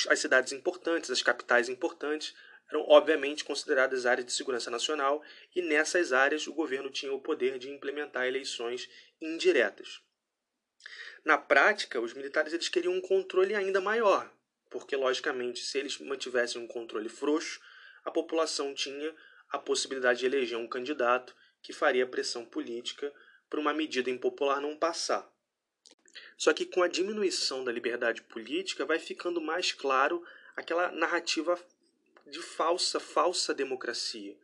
as 0.10 0.20
cidades 0.20 0.52
importantes, 0.52 1.10
as 1.10 1.22
capitais 1.22 1.70
importantes, 1.70 2.36
eram 2.70 2.82
obviamente 2.90 3.46
consideradas 3.46 4.06
áreas 4.06 4.26
de 4.26 4.34
segurança 4.34 4.70
nacional 4.70 5.24
e 5.56 5.62
nessas 5.62 6.12
áreas 6.12 6.48
o 6.48 6.54
governo 6.54 6.90
tinha 6.90 7.14
o 7.14 7.22
poder 7.22 7.58
de 7.58 7.70
implementar 7.70 8.28
eleições 8.28 8.90
indiretas. 9.22 10.02
Na 11.24 11.38
prática, 11.38 12.00
os 12.00 12.14
militares 12.14 12.54
eles 12.54 12.70
queriam 12.70 12.94
um 12.94 13.02
controle 13.02 13.56
ainda 13.56 13.82
maior, 13.82 14.32
porque 14.70 14.96
logicamente, 14.96 15.60
se 15.60 15.78
eles 15.78 15.98
mantivessem 16.00 16.62
um 16.62 16.68
controle 16.68 17.10
frouxo, 17.10 17.60
a 18.04 18.12
população 18.12 18.74
tinha 18.74 19.16
a 19.50 19.58
possibilidade 19.58 20.20
de 20.20 20.26
eleger 20.26 20.58
um 20.58 20.68
candidato 20.68 21.36
que 21.62 21.74
faria 21.74 22.08
pressão 22.08 22.46
política 22.46 23.14
para 23.50 23.60
uma 23.60 23.74
medida 23.74 24.10
impopular 24.10 24.62
não 24.62 24.78
passar. 24.78 25.30
Só 26.38 26.54
que 26.54 26.66
com 26.66 26.84
a 26.84 26.88
diminuição 26.88 27.64
da 27.64 27.72
liberdade 27.72 28.22
política 28.22 28.86
vai 28.86 29.00
ficando 29.00 29.42
mais 29.42 29.72
claro 29.72 30.24
aquela 30.56 30.92
narrativa 30.92 31.60
de 32.26 32.40
falsa, 32.40 33.00
falsa 33.00 33.54
democracia, 33.54 34.38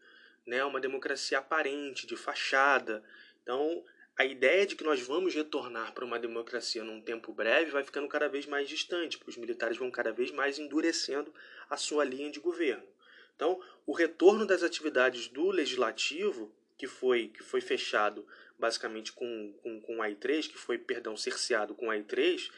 né? 0.46 0.63
Uma 0.63 0.80
democracia 0.80 1.39
aparente, 1.39 2.08
de 2.08 2.15
fachada. 2.15 3.03
Então, 3.42 3.84
a 4.15 4.25
ideia 4.25 4.65
de 4.65 4.75
que 4.75 4.84
nós 4.84 5.01
vamos 5.01 5.34
retornar 5.34 5.92
para 5.94 6.06
uma 6.06 6.20
democracia 6.20 6.84
num 6.84 7.01
tempo 7.01 7.34
breve 7.34 7.72
vai 7.72 7.84
ficando 7.84 8.08
cada 8.08 8.30
vez 8.30 8.46
mais 8.46 8.70
distante, 8.70 9.18
porque 9.18 9.32
os 9.32 9.38
militares 9.38 9.77
vão 9.77 9.89
cada 9.89 10.12
vez 10.12 10.32
mais 10.32 10.60
endurecendo 10.60 11.34
a 11.70 11.77
sua 11.77 12.03
linha 12.03 12.30
de 12.30 12.39
governo. 12.39 12.88
Então, 13.36 13.60
o 13.86 13.92
retorno 13.92 14.46
das 14.46 14.62
atividades 14.62 15.27
do 15.27 15.50
legislativo, 15.50 16.53
que 16.77 16.88
foi, 16.88 17.30
que 17.30 17.42
foi 17.42 17.60
fechado 17.60 18.25
basicamente 18.58 19.12
com, 19.12 19.54
com, 19.62 19.82
com 19.82 19.98
o 19.98 20.02
AI3, 20.02 20.48
que 20.48 20.58
foi, 20.58 20.78
perdão, 20.78 21.18
cerceado 21.18 21.76
com 21.76 21.88
o 21.88 21.92
AI3, 21.92 22.50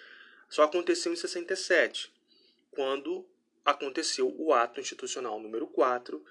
só 0.50 0.64
aconteceu 0.64 1.12
em 1.12 1.16
67, 1.16 2.12
quando 2.72 3.28
aconteceu 3.64 4.34
o 4.38 4.54
ato 4.54 4.80
institucional 4.80 5.40
número 5.40 5.66
4, 5.68 6.24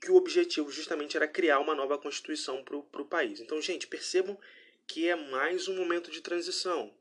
que 0.00 0.10
o 0.10 0.16
objetivo 0.16 0.70
justamente 0.70 1.16
era 1.16 1.26
criar 1.26 1.58
uma 1.58 1.74
nova 1.74 1.96
constituição 1.96 2.62
para 2.62 2.76
o 2.76 3.06
país. 3.06 3.40
Então, 3.40 3.60
gente, 3.62 3.86
percebam 3.86 4.38
que 4.86 5.08
é 5.08 5.16
mais 5.16 5.68
um 5.68 5.76
momento 5.76 6.10
de 6.10 6.20
transição. 6.20 6.94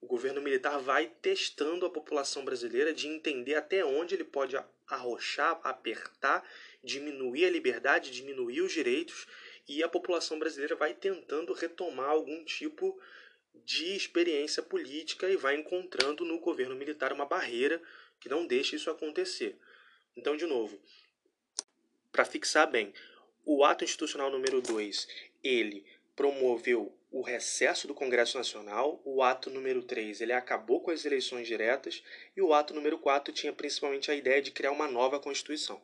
O 0.00 0.06
governo 0.06 0.40
militar 0.40 0.78
vai 0.78 1.08
testando 1.20 1.84
a 1.84 1.90
população 1.90 2.44
brasileira 2.44 2.92
de 2.92 3.08
entender 3.08 3.54
até 3.54 3.84
onde 3.84 4.14
ele 4.14 4.24
pode 4.24 4.56
arrochar, 4.86 5.60
apertar, 5.64 6.48
diminuir 6.82 7.46
a 7.46 7.50
liberdade, 7.50 8.12
diminuir 8.12 8.60
os 8.60 8.72
direitos 8.72 9.26
e 9.68 9.82
a 9.82 9.88
população 9.88 10.38
brasileira 10.38 10.76
vai 10.76 10.94
tentando 10.94 11.52
retomar 11.52 12.10
algum 12.10 12.44
tipo 12.44 13.00
de 13.64 13.96
experiência 13.96 14.62
política 14.62 15.28
e 15.28 15.36
vai 15.36 15.56
encontrando 15.56 16.24
no 16.24 16.38
governo 16.38 16.74
militar 16.74 17.12
uma 17.12 17.26
barreira 17.26 17.82
que 18.20 18.28
não 18.28 18.46
deixa 18.46 18.76
isso 18.76 18.90
acontecer. 18.90 19.58
Então, 20.16 20.36
de 20.36 20.46
novo, 20.46 20.78
para 22.12 22.24
fixar 22.24 22.70
bem, 22.70 22.92
o 23.44 23.64
ato 23.64 23.84
institucional 23.84 24.30
número 24.30 24.60
2, 24.60 25.08
ele 25.42 25.84
promoveu 26.14 26.96
o 27.10 27.22
recesso 27.22 27.86
do 27.86 27.94
Congresso 27.94 28.36
Nacional, 28.36 29.00
o 29.04 29.22
ato 29.22 29.50
número 29.50 29.82
3 29.82 30.20
ele 30.20 30.32
acabou 30.32 30.80
com 30.80 30.90
as 30.90 31.04
eleições 31.04 31.46
diretas 31.46 32.02
e 32.36 32.42
o 32.42 32.52
ato 32.52 32.74
número 32.74 32.98
4 32.98 33.32
tinha 33.32 33.52
principalmente 33.52 34.10
a 34.10 34.14
ideia 34.14 34.42
de 34.42 34.50
criar 34.50 34.72
uma 34.72 34.88
nova 34.88 35.20
Constituição. 35.20 35.80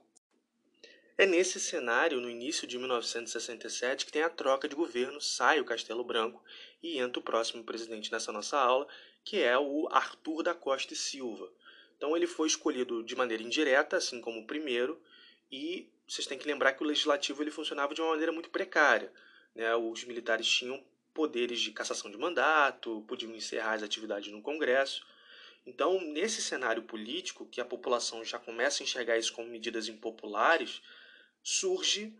É 1.18 1.26
nesse 1.26 1.60
cenário, 1.60 2.20
no 2.20 2.30
início 2.30 2.66
de 2.66 2.78
1967, 2.78 4.06
que 4.06 4.12
tem 4.12 4.22
a 4.22 4.30
troca 4.30 4.66
de 4.66 4.74
governo, 4.74 5.20
sai 5.20 5.60
o 5.60 5.64
Castelo 5.64 6.02
Branco 6.02 6.42
e 6.82 6.98
entra 6.98 7.20
o 7.20 7.22
próximo 7.22 7.62
presidente 7.62 8.10
nessa 8.10 8.32
nossa 8.32 8.58
aula, 8.58 8.88
que 9.22 9.42
é 9.42 9.58
o 9.58 9.88
Arthur 9.90 10.42
da 10.42 10.54
Costa 10.54 10.94
e 10.94 10.96
Silva. 10.96 11.52
Então 11.96 12.16
ele 12.16 12.26
foi 12.26 12.48
escolhido 12.48 13.04
de 13.04 13.14
maneira 13.14 13.42
indireta, 13.42 13.98
assim 13.98 14.20
como 14.20 14.40
o 14.40 14.46
primeiro, 14.46 15.00
e 15.50 15.88
vocês 16.08 16.26
têm 16.26 16.38
que 16.38 16.46
lembrar 16.46 16.72
que 16.72 16.82
o 16.82 16.86
legislativo 16.86 17.42
ele 17.42 17.50
funcionava 17.50 17.94
de 17.94 18.00
uma 18.00 18.10
maneira 18.10 18.32
muito 18.32 18.48
precária. 18.50 19.12
Né? 19.54 19.74
Os 19.76 20.04
militares 20.04 20.48
tinham 20.48 20.82
poderes 21.12 21.60
de 21.60 21.72
cassação 21.72 22.10
de 22.10 22.16
mandato, 22.16 23.04
podiam 23.06 23.34
encerrar 23.34 23.74
as 23.74 23.82
atividades 23.82 24.32
no 24.32 24.40
Congresso. 24.40 25.06
Então, 25.66 26.00
nesse 26.00 26.42
cenário 26.42 26.82
político, 26.82 27.46
que 27.46 27.60
a 27.60 27.64
população 27.64 28.24
já 28.24 28.38
começa 28.38 28.82
a 28.82 28.84
enxergar 28.84 29.18
isso 29.18 29.32
como 29.32 29.48
medidas 29.48 29.88
impopulares, 29.88 30.82
surge 31.42 32.14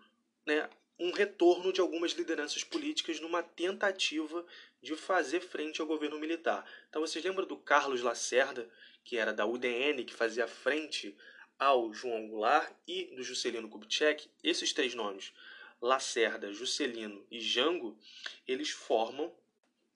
né, 0.47 0.69
um 0.99 1.11
retorno 1.11 1.73
de 1.73 1.81
algumas 1.81 2.12
lideranças 2.12 2.64
políticas 2.64 3.21
numa 3.21 3.43
tentativa 3.43 4.45
de 4.81 4.97
fazer 4.97 5.41
frente 5.41 5.81
ao 5.81 5.87
governo 5.87 6.19
militar. 6.19 6.64
Então, 6.88 7.00
vocês 7.00 7.25
lembram 7.25 7.47
do 7.47 7.57
Carlos 7.57 8.02
Lacerda, 8.02 8.69
que 9.05 9.17
era 9.17 9.33
da 9.33 9.47
UDN, 9.47 10.05
que 10.05 10.14
fazia 10.14 10.47
frente 10.47 11.17
ao 11.59 11.93
João 11.93 12.29
Goulart, 12.29 12.73
e 12.87 13.14
do 13.14 13.23
Juscelino 13.23 13.69
Kubitschek? 13.69 14.29
Esses 14.43 14.73
três 14.73 14.95
nomes 14.95 15.33
Lacerda, 15.81 16.52
Juscelino 16.52 17.26
e 17.29 17.41
Jango, 17.41 17.99
eles 18.47 18.71
formam 18.71 19.33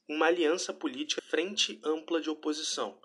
uma 0.09 0.27
aliança 0.27 0.73
política 0.73 1.23
frente 1.23 1.81
ampla 1.85 2.21
de 2.21 2.29
oposição. 2.29 3.01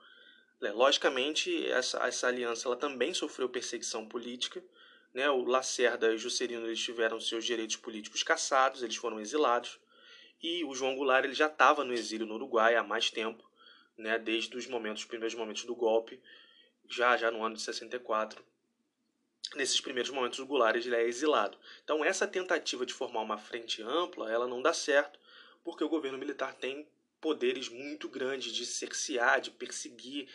Logicamente, 0.59 1.67
essa, 1.67 1.99
essa 2.07 2.27
aliança 2.27 2.67
ela 2.67 2.75
também 2.75 3.13
sofreu 3.13 3.49
perseguição 3.49 4.07
política. 4.07 4.63
Né? 5.13 5.29
O 5.29 5.43
Lacerda 5.43 6.11
e 6.11 6.15
o 6.15 6.17
Juscelino 6.17 6.65
eles 6.65 6.79
tiveram 6.79 7.19
seus 7.19 7.45
direitos 7.45 7.75
políticos 7.75 8.23
cassados, 8.23 8.83
eles 8.83 8.95
foram 8.95 9.19
exilados. 9.19 9.79
E 10.41 10.63
o 10.65 10.73
João 10.73 10.95
Goulart 10.95 11.25
ele 11.25 11.33
já 11.33 11.47
estava 11.47 11.83
no 11.83 11.93
exílio 11.93 12.25
no 12.25 12.35
Uruguai 12.35 12.75
há 12.75 12.83
mais 12.83 13.11
tempo, 13.11 13.43
né? 13.97 14.17
desde 14.17 14.55
os 14.57 14.67
momentos, 14.67 15.03
os 15.03 15.07
primeiros 15.07 15.35
momentos 15.35 15.65
do 15.65 15.75
golpe, 15.75 16.19
já, 16.89 17.15
já 17.15 17.29
no 17.29 17.43
ano 17.43 17.55
de 17.55 17.61
64 17.61 18.43
nesses 19.55 19.81
primeiros 19.81 20.11
momentos 20.11 20.39
o 20.39 20.45
Goulart 20.45 20.75
ele 20.77 20.95
é 20.95 21.03
exilado. 21.03 21.57
Então 21.83 22.03
essa 22.03 22.27
tentativa 22.27 22.85
de 22.85 22.93
formar 22.93 23.21
uma 23.21 23.37
frente 23.37 23.81
ampla, 23.81 24.31
ela 24.31 24.47
não 24.47 24.61
dá 24.61 24.73
certo, 24.73 25.19
porque 25.63 25.83
o 25.83 25.89
governo 25.89 26.17
militar 26.17 26.53
tem 26.53 26.87
poderes 27.19 27.69
muito 27.69 28.09
grandes 28.09 28.51
de 28.53 28.65
cercear, 28.65 29.41
de 29.41 29.51
perseguir, 29.51 30.27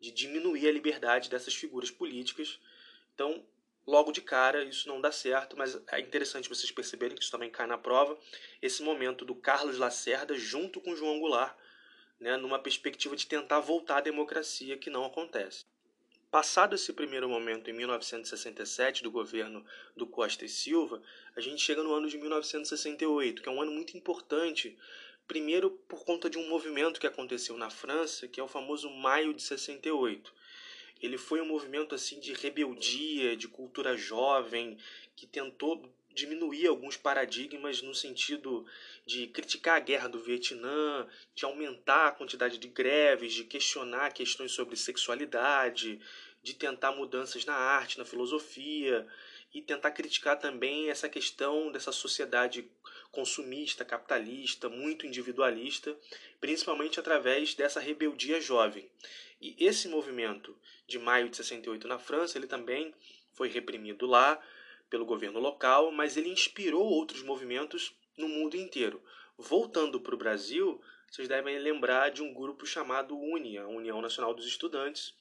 de 0.00 0.10
diminuir 0.10 0.68
a 0.68 0.72
liberdade 0.72 1.28
dessas 1.28 1.54
figuras 1.54 1.90
políticas. 1.90 2.60
Então, 3.14 3.44
logo 3.88 4.12
de 4.12 4.20
cara, 4.20 4.64
isso 4.64 4.86
não 4.86 5.00
dá 5.00 5.10
certo, 5.10 5.56
mas 5.56 5.80
é 5.90 5.98
interessante 5.98 6.46
vocês 6.46 6.70
perceberem 6.70 7.16
que 7.16 7.22
isso 7.22 7.32
também 7.32 7.48
cai 7.48 7.66
na 7.66 7.78
prova, 7.78 8.18
esse 8.60 8.82
momento 8.82 9.24
do 9.24 9.34
Carlos 9.34 9.78
Lacerda 9.78 10.34
junto 10.34 10.78
com 10.78 10.94
João 10.94 11.18
Goulart, 11.18 11.56
né, 12.20 12.36
numa 12.36 12.58
perspectiva 12.58 13.16
de 13.16 13.26
tentar 13.26 13.60
voltar 13.60 13.96
à 13.96 14.00
democracia, 14.02 14.76
que 14.76 14.90
não 14.90 15.06
acontece. 15.06 15.64
Passado 16.30 16.74
esse 16.74 16.92
primeiro 16.92 17.30
momento, 17.30 17.70
em 17.70 17.72
1967, 17.72 19.02
do 19.02 19.10
governo 19.10 19.64
do 19.96 20.06
Costa 20.06 20.44
e 20.44 20.50
Silva, 20.50 21.02
a 21.34 21.40
gente 21.40 21.62
chega 21.62 21.82
no 21.82 21.94
ano 21.94 22.10
de 22.10 22.18
1968, 22.18 23.40
que 23.40 23.48
é 23.48 23.52
um 23.52 23.62
ano 23.62 23.72
muito 23.72 23.96
importante, 23.96 24.76
primeiro 25.26 25.70
por 25.88 26.04
conta 26.04 26.28
de 26.28 26.36
um 26.36 26.46
movimento 26.46 27.00
que 27.00 27.06
aconteceu 27.06 27.56
na 27.56 27.70
França, 27.70 28.28
que 28.28 28.38
é 28.38 28.42
o 28.42 28.48
famoso 28.48 28.90
Maio 28.90 29.32
de 29.32 29.42
68. 29.42 30.30
Ele 31.00 31.16
foi 31.16 31.40
um 31.40 31.46
movimento 31.46 31.94
assim 31.94 32.18
de 32.20 32.32
rebeldia, 32.32 33.36
de 33.36 33.48
cultura 33.48 33.96
jovem, 33.96 34.76
que 35.14 35.26
tentou 35.26 35.88
diminuir 36.12 36.66
alguns 36.66 36.96
paradigmas 36.96 37.80
no 37.80 37.94
sentido 37.94 38.66
de 39.06 39.28
criticar 39.28 39.76
a 39.76 39.80
guerra 39.80 40.08
do 40.08 40.18
Vietnã, 40.18 41.06
de 41.34 41.44
aumentar 41.44 42.08
a 42.08 42.12
quantidade 42.12 42.58
de 42.58 42.68
greves, 42.68 43.32
de 43.32 43.44
questionar 43.44 44.12
questões 44.12 44.50
sobre 44.50 44.76
sexualidade, 44.76 46.00
de 46.42 46.54
tentar 46.54 46.92
mudanças 46.92 47.44
na 47.44 47.54
arte, 47.54 47.98
na 47.98 48.04
filosofia 48.04 49.06
e 49.54 49.62
tentar 49.62 49.92
criticar 49.92 50.38
também 50.38 50.90
essa 50.90 51.08
questão 51.08 51.70
dessa 51.70 51.92
sociedade 51.92 52.68
consumista, 53.10 53.84
capitalista, 53.84 54.68
muito 54.68 55.06
individualista, 55.06 55.96
principalmente 56.40 57.00
através 57.00 57.54
dessa 57.54 57.80
rebeldia 57.80 58.40
jovem. 58.40 58.88
E 59.40 59.54
esse 59.58 59.88
movimento 59.88 60.56
de 60.88 60.98
maio 60.98 61.28
de 61.28 61.36
68 61.36 61.86
na 61.86 61.98
França, 61.98 62.38
ele 62.38 62.46
também 62.46 62.94
foi 63.34 63.48
reprimido 63.48 64.06
lá, 64.06 64.42
pelo 64.88 65.04
governo 65.04 65.38
local, 65.38 65.92
mas 65.92 66.16
ele 66.16 66.30
inspirou 66.30 66.82
outros 66.82 67.22
movimentos 67.22 67.94
no 68.16 68.26
mundo 68.26 68.56
inteiro. 68.56 69.02
Voltando 69.36 70.00
para 70.00 70.14
o 70.14 70.18
Brasil, 70.18 70.80
vocês 71.10 71.28
devem 71.28 71.58
lembrar 71.58 72.10
de 72.10 72.22
um 72.22 72.32
grupo 72.32 72.66
chamado 72.66 73.16
UNE, 73.16 73.58
a 73.58 73.68
União 73.68 74.00
Nacional 74.00 74.32
dos 74.32 74.46
Estudantes, 74.46 75.14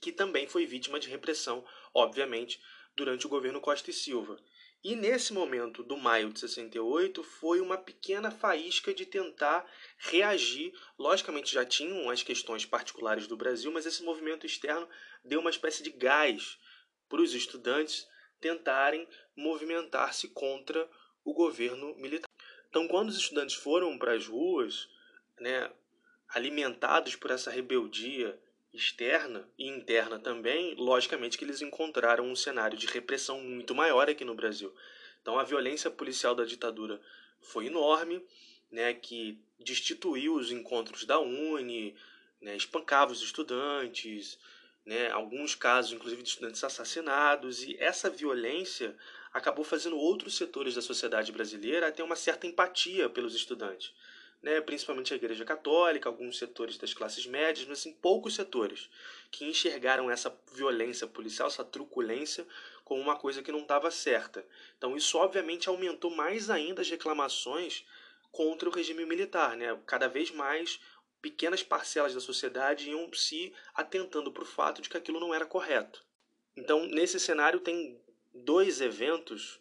que 0.00 0.10
também 0.10 0.48
foi 0.48 0.66
vítima 0.66 0.98
de 0.98 1.08
repressão, 1.08 1.64
obviamente, 1.94 2.60
durante 2.96 3.26
o 3.26 3.30
governo 3.30 3.60
Costa 3.60 3.90
e 3.90 3.94
Silva. 3.94 4.36
E 4.84 4.94
nesse 4.94 5.32
momento 5.32 5.82
do 5.82 5.96
maio 5.96 6.30
de 6.30 6.40
68 6.40 7.22
foi 7.24 7.58
uma 7.58 7.78
pequena 7.78 8.30
faísca 8.30 8.92
de 8.92 9.06
tentar 9.06 9.66
reagir. 9.96 10.74
Logicamente 10.98 11.54
já 11.54 11.64
tinham 11.64 12.10
as 12.10 12.22
questões 12.22 12.66
particulares 12.66 13.26
do 13.26 13.34
Brasil, 13.34 13.72
mas 13.72 13.86
esse 13.86 14.02
movimento 14.02 14.44
externo 14.44 14.86
deu 15.24 15.40
uma 15.40 15.48
espécie 15.48 15.82
de 15.82 15.88
gás 15.88 16.58
para 17.08 17.22
os 17.22 17.32
estudantes 17.32 18.06
tentarem 18.38 19.08
movimentar-se 19.34 20.28
contra 20.28 20.86
o 21.24 21.32
governo 21.32 21.96
militar. 21.96 22.28
Então, 22.68 22.86
quando 22.86 23.08
os 23.08 23.16
estudantes 23.16 23.54
foram 23.54 23.96
para 23.96 24.12
as 24.12 24.26
ruas, 24.26 24.86
né, 25.40 25.72
alimentados 26.28 27.16
por 27.16 27.30
essa 27.30 27.50
rebeldia 27.50 28.38
externa 28.74 29.48
e 29.56 29.68
interna 29.68 30.18
também, 30.18 30.74
logicamente 30.74 31.38
que 31.38 31.44
eles 31.44 31.62
encontraram 31.62 32.28
um 32.28 32.34
cenário 32.34 32.76
de 32.76 32.86
repressão 32.86 33.40
muito 33.40 33.74
maior 33.74 34.10
aqui 34.10 34.24
no 34.24 34.34
Brasil. 34.34 34.74
Então, 35.22 35.38
a 35.38 35.44
violência 35.44 35.90
policial 35.90 36.34
da 36.34 36.44
ditadura 36.44 37.00
foi 37.40 37.66
enorme, 37.66 38.22
né, 38.70 38.92
que 38.92 39.38
destituiu 39.58 40.34
os 40.34 40.50
encontros 40.50 41.04
da 41.04 41.20
Uni, 41.20 41.94
né, 42.40 42.56
espancava 42.56 43.12
os 43.12 43.22
estudantes, 43.22 44.38
né, 44.84 45.08
alguns 45.10 45.54
casos, 45.54 45.92
inclusive, 45.92 46.22
de 46.22 46.28
estudantes 46.28 46.62
assassinados, 46.62 47.62
e 47.62 47.76
essa 47.78 48.10
violência 48.10 48.96
acabou 49.32 49.64
fazendo 49.64 49.96
outros 49.96 50.36
setores 50.36 50.74
da 50.74 50.82
sociedade 50.82 51.32
brasileira 51.32 51.92
ter 51.92 52.02
uma 52.02 52.16
certa 52.16 52.46
empatia 52.46 53.08
pelos 53.08 53.34
estudantes, 53.34 53.92
né, 54.44 54.60
principalmente 54.60 55.12
a 55.14 55.16
Igreja 55.16 55.42
Católica, 55.42 56.06
alguns 56.06 56.38
setores 56.38 56.76
das 56.76 56.92
classes 56.92 57.26
médias, 57.26 57.66
mas 57.66 57.78
assim, 57.78 57.94
poucos 57.94 58.34
setores 58.34 58.90
que 59.30 59.46
enxergaram 59.46 60.10
essa 60.10 60.38
violência 60.52 61.06
policial, 61.06 61.48
essa 61.48 61.64
truculência, 61.64 62.46
como 62.84 63.00
uma 63.00 63.16
coisa 63.16 63.42
que 63.42 63.50
não 63.50 63.60
estava 63.60 63.90
certa. 63.90 64.46
Então, 64.76 64.94
isso 64.94 65.16
obviamente 65.16 65.66
aumentou 65.66 66.10
mais 66.10 66.50
ainda 66.50 66.82
as 66.82 66.90
reclamações 66.90 67.86
contra 68.30 68.68
o 68.68 68.72
regime 68.72 69.06
militar, 69.06 69.56
né? 69.56 69.80
Cada 69.86 70.08
vez 70.08 70.30
mais 70.30 70.78
pequenas 71.22 71.62
parcelas 71.62 72.12
da 72.12 72.20
sociedade 72.20 72.90
iam 72.90 73.10
se 73.14 73.50
atentando 73.74 74.30
para 74.30 74.42
o 74.42 74.46
fato 74.46 74.82
de 74.82 74.90
que 74.90 74.96
aquilo 74.98 75.18
não 75.18 75.32
era 75.32 75.46
correto. 75.46 76.04
Então, 76.54 76.84
nesse 76.84 77.18
cenário, 77.18 77.60
tem 77.60 77.98
dois 78.34 78.82
eventos 78.82 79.58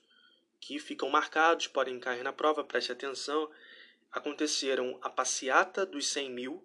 que 0.60 0.78
ficam 0.78 1.10
marcados, 1.10 1.68
podem 1.68 2.00
cair 2.02 2.22
na 2.22 2.34
prova, 2.34 2.66
preste 2.66 2.92
atenção. 2.92 3.50
Aconteceram 4.14 4.98
a 5.02 5.10
passeata 5.10 5.86
dos 5.86 6.08
100 6.08 6.30
mil, 6.30 6.64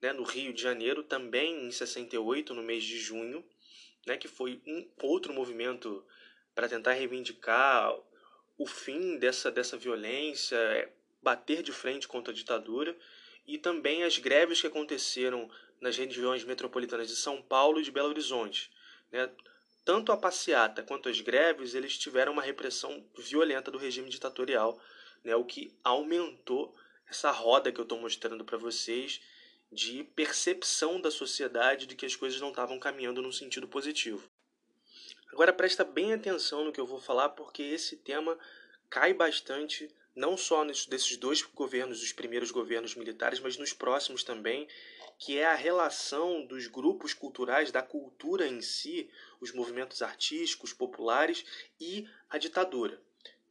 né, 0.00 0.12
no 0.12 0.22
Rio 0.22 0.52
de 0.52 0.62
Janeiro, 0.62 1.02
também 1.02 1.66
em 1.66 1.70
68, 1.70 2.54
no 2.54 2.62
mês 2.62 2.82
de 2.82 2.98
junho, 2.98 3.44
né, 4.06 4.16
que 4.16 4.26
foi 4.26 4.60
um 4.66 4.88
outro 5.02 5.32
movimento 5.32 6.04
para 6.54 6.68
tentar 6.68 6.92
reivindicar 6.92 7.94
o 8.58 8.66
fim 8.66 9.18
dessa, 9.18 9.50
dessa 9.50 9.76
violência, 9.76 10.56
é, 10.56 10.90
bater 11.22 11.62
de 11.62 11.72
frente 11.72 12.08
contra 12.08 12.32
a 12.32 12.36
ditadura 12.36 12.96
e 13.46 13.58
também 13.58 14.02
as 14.02 14.18
greves 14.18 14.60
que 14.60 14.66
aconteceram 14.66 15.50
nas 15.80 15.96
regiões 15.96 16.42
metropolitanas 16.42 17.08
de 17.08 17.16
São 17.16 17.42
Paulo 17.42 17.80
e 17.80 17.82
de 17.82 17.90
Belo 17.90 18.08
Horizonte. 18.08 18.70
Né? 19.10 19.30
Tanto 19.84 20.10
a 20.10 20.16
passeata 20.16 20.82
quanto 20.82 21.08
as 21.08 21.20
greves 21.20 21.74
eles 21.74 21.98
tiveram 21.98 22.32
uma 22.32 22.42
repressão 22.42 23.04
violenta 23.18 23.70
do 23.70 23.78
regime 23.78 24.08
ditatorial, 24.08 24.80
né? 25.24 25.34
o 25.36 25.44
que 25.44 25.76
aumentou 25.82 26.74
essa 27.08 27.30
roda 27.30 27.70
que 27.70 27.78
eu 27.78 27.84
estou 27.84 28.00
mostrando 28.00 28.44
para 28.44 28.58
vocês 28.58 29.20
de 29.70 30.04
percepção 30.04 31.00
da 31.00 31.10
sociedade 31.10 31.86
de 31.86 31.96
que 31.96 32.06
as 32.06 32.14
coisas 32.14 32.40
não 32.40 32.50
estavam 32.50 32.78
caminhando 32.78 33.22
num 33.22 33.32
sentido 33.32 33.66
positivo. 33.66 34.30
Agora 35.32 35.52
presta 35.52 35.82
bem 35.82 36.12
atenção 36.12 36.64
no 36.64 36.72
que 36.72 36.80
eu 36.80 36.86
vou 36.86 37.00
falar, 37.00 37.30
porque 37.30 37.62
esse 37.62 37.96
tema 37.96 38.38
cai 38.90 39.14
bastante 39.14 39.90
não 40.14 40.36
só 40.36 40.62
desses 40.64 41.16
dois 41.16 41.40
governos, 41.40 42.02
os 42.02 42.12
primeiros 42.12 42.50
governos 42.50 42.94
militares, 42.94 43.40
mas 43.40 43.56
nos 43.56 43.72
próximos 43.72 44.22
também, 44.22 44.68
que 45.18 45.38
é 45.38 45.46
a 45.46 45.54
relação 45.54 46.44
dos 46.44 46.66
grupos 46.66 47.14
culturais, 47.14 47.72
da 47.72 47.80
cultura 47.80 48.46
em 48.46 48.60
si, 48.60 49.08
os 49.40 49.52
movimentos 49.52 50.02
artísticos, 50.02 50.74
populares 50.74 51.44
e 51.80 52.06
a 52.28 52.36
ditadura. 52.36 53.00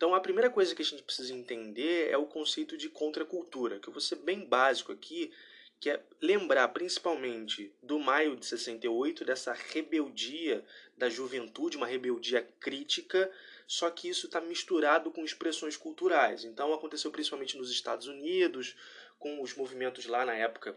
Então, 0.01 0.15
a 0.15 0.19
primeira 0.19 0.49
coisa 0.49 0.73
que 0.73 0.81
a 0.81 0.85
gente 0.85 1.03
precisa 1.03 1.31
entender 1.31 2.09
é 2.09 2.17
o 2.17 2.25
conceito 2.25 2.75
de 2.75 2.89
contracultura, 2.89 3.77
que 3.77 3.87
eu 3.87 3.93
vou 3.93 4.01
ser 4.01 4.15
bem 4.15 4.43
básico 4.43 4.91
aqui, 4.91 5.31
que 5.79 5.91
é 5.91 6.01
lembrar 6.19 6.69
principalmente 6.69 7.71
do 7.83 7.99
maio 7.99 8.35
de 8.35 8.43
68, 8.47 9.23
dessa 9.23 9.53
rebeldia 9.53 10.65
da 10.97 11.07
juventude, 11.07 11.77
uma 11.77 11.85
rebeldia 11.85 12.41
crítica, 12.59 13.31
só 13.67 13.91
que 13.91 14.09
isso 14.09 14.25
está 14.25 14.41
misturado 14.41 15.11
com 15.11 15.23
expressões 15.23 15.77
culturais. 15.77 16.45
Então, 16.45 16.73
aconteceu 16.73 17.11
principalmente 17.11 17.55
nos 17.55 17.69
Estados 17.69 18.07
Unidos, 18.07 18.75
com 19.19 19.39
os 19.39 19.53
movimentos 19.53 20.07
lá 20.07 20.25
na 20.25 20.33
época 20.33 20.75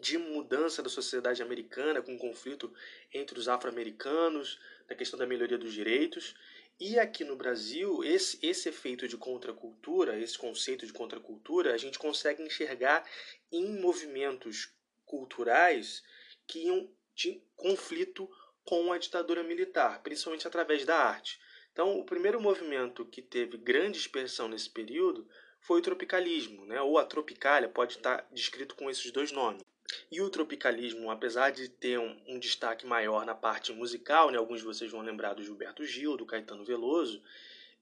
de 0.00 0.16
mudança 0.16 0.82
da 0.82 0.88
sociedade 0.88 1.42
americana, 1.42 2.00
com 2.00 2.14
um 2.14 2.18
conflito 2.18 2.72
entre 3.12 3.38
os 3.38 3.48
afro-americanos, 3.48 4.58
na 4.88 4.96
questão 4.96 5.18
da 5.18 5.26
melhoria 5.26 5.58
dos 5.58 5.74
direitos. 5.74 6.34
E 6.80 6.98
aqui 6.98 7.24
no 7.24 7.36
Brasil, 7.36 8.02
esse, 8.02 8.38
esse 8.42 8.68
efeito 8.68 9.06
de 9.06 9.16
contracultura, 9.16 10.18
esse 10.18 10.36
conceito 10.36 10.84
de 10.84 10.92
contracultura, 10.92 11.72
a 11.72 11.78
gente 11.78 11.98
consegue 11.98 12.42
enxergar 12.42 13.08
em 13.52 13.80
movimentos 13.80 14.74
culturais 15.04 16.02
que 16.46 16.66
iam 16.66 16.90
de 17.14 17.40
conflito 17.54 18.28
com 18.64 18.92
a 18.92 18.98
ditadura 18.98 19.44
militar, 19.44 20.02
principalmente 20.02 20.48
através 20.48 20.84
da 20.84 20.96
arte. 20.96 21.38
Então, 21.72 21.98
o 21.98 22.04
primeiro 22.04 22.40
movimento 22.40 23.06
que 23.06 23.22
teve 23.22 23.56
grande 23.56 23.98
expressão 23.98 24.48
nesse 24.48 24.70
período 24.70 25.28
foi 25.60 25.78
o 25.78 25.82
tropicalismo, 25.82 26.66
né? 26.66 26.80
ou 26.80 26.98
a 26.98 27.04
tropicália, 27.04 27.68
pode 27.68 27.94
estar 27.94 28.26
descrito 28.32 28.74
com 28.74 28.90
esses 28.90 29.10
dois 29.12 29.30
nomes. 29.30 29.62
E 30.10 30.20
o 30.20 30.30
tropicalismo, 30.30 31.10
apesar 31.10 31.50
de 31.50 31.68
ter 31.68 31.98
um, 31.98 32.20
um, 32.26 32.38
destaque 32.38 32.86
maior 32.86 33.24
na 33.24 33.34
parte 33.34 33.72
musical, 33.72 34.30
né, 34.30 34.38
alguns 34.38 34.60
de 34.60 34.66
vocês 34.66 34.90
vão 34.90 35.00
lembrar 35.00 35.34
do 35.34 35.44
Gilberto 35.44 35.84
Gil, 35.84 36.16
do 36.16 36.26
Caetano 36.26 36.64
Veloso, 36.64 37.22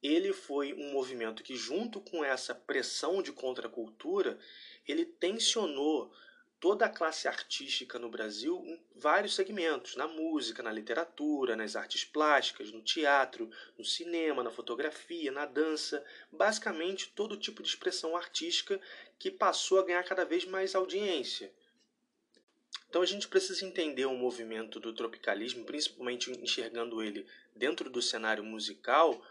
ele 0.03 0.33
foi 0.33 0.73
um 0.73 0.93
movimento 0.93 1.43
que, 1.43 1.55
junto 1.55 2.01
com 2.01 2.25
essa 2.25 2.55
pressão 2.55 3.23
de 3.23 3.33
contracultura, 3.33 4.39
ele 4.87 5.05
tensionou 5.05 6.13
toda 6.63 6.87
a 6.87 6.89
classe 6.89 7.27
artística 7.27 7.99
no 7.99 8.09
Brasil 8.09 8.63
em 8.65 8.81
vários 8.95 9.35
segmentos, 9.35 9.97
na 9.97 10.07
música, 10.07 10.63
na 10.63 10.71
literatura, 10.71 11.57
nas 11.57 11.75
artes 11.75 12.05
plásticas, 12.05 12.71
no 12.71 12.81
teatro, 12.81 13.51
no 13.77 13.85
cinema, 13.85 14.45
na 14.45 14.51
fotografia, 14.51 15.33
na 15.33 15.45
dança, 15.45 16.05
basicamente 16.31 17.13
todo 17.17 17.37
tipo 17.37 17.65
de 17.65 17.69
expressão 17.69 18.17
artística 18.17 18.81
que 19.19 19.29
passou 19.29 19.81
a 19.81 19.85
ganhar 19.85 20.05
cada 20.05 20.25
vez 20.25 20.45
mais 20.45 20.77
audiência. 20.77 21.53
Então 22.93 23.01
a 23.01 23.07
gente 23.07 23.27
precisa 23.27 23.65
entender 23.65 24.05
o 24.05 24.13
movimento 24.13 24.79
do 24.79 24.93
tropicalismo, 24.93 25.65
principalmente 25.65 26.31
enxergando 26.31 27.03
ele 27.03 27.27
dentro 27.57 27.89
do 27.89 28.03
cenário 28.03 28.45
musical, 28.45 29.25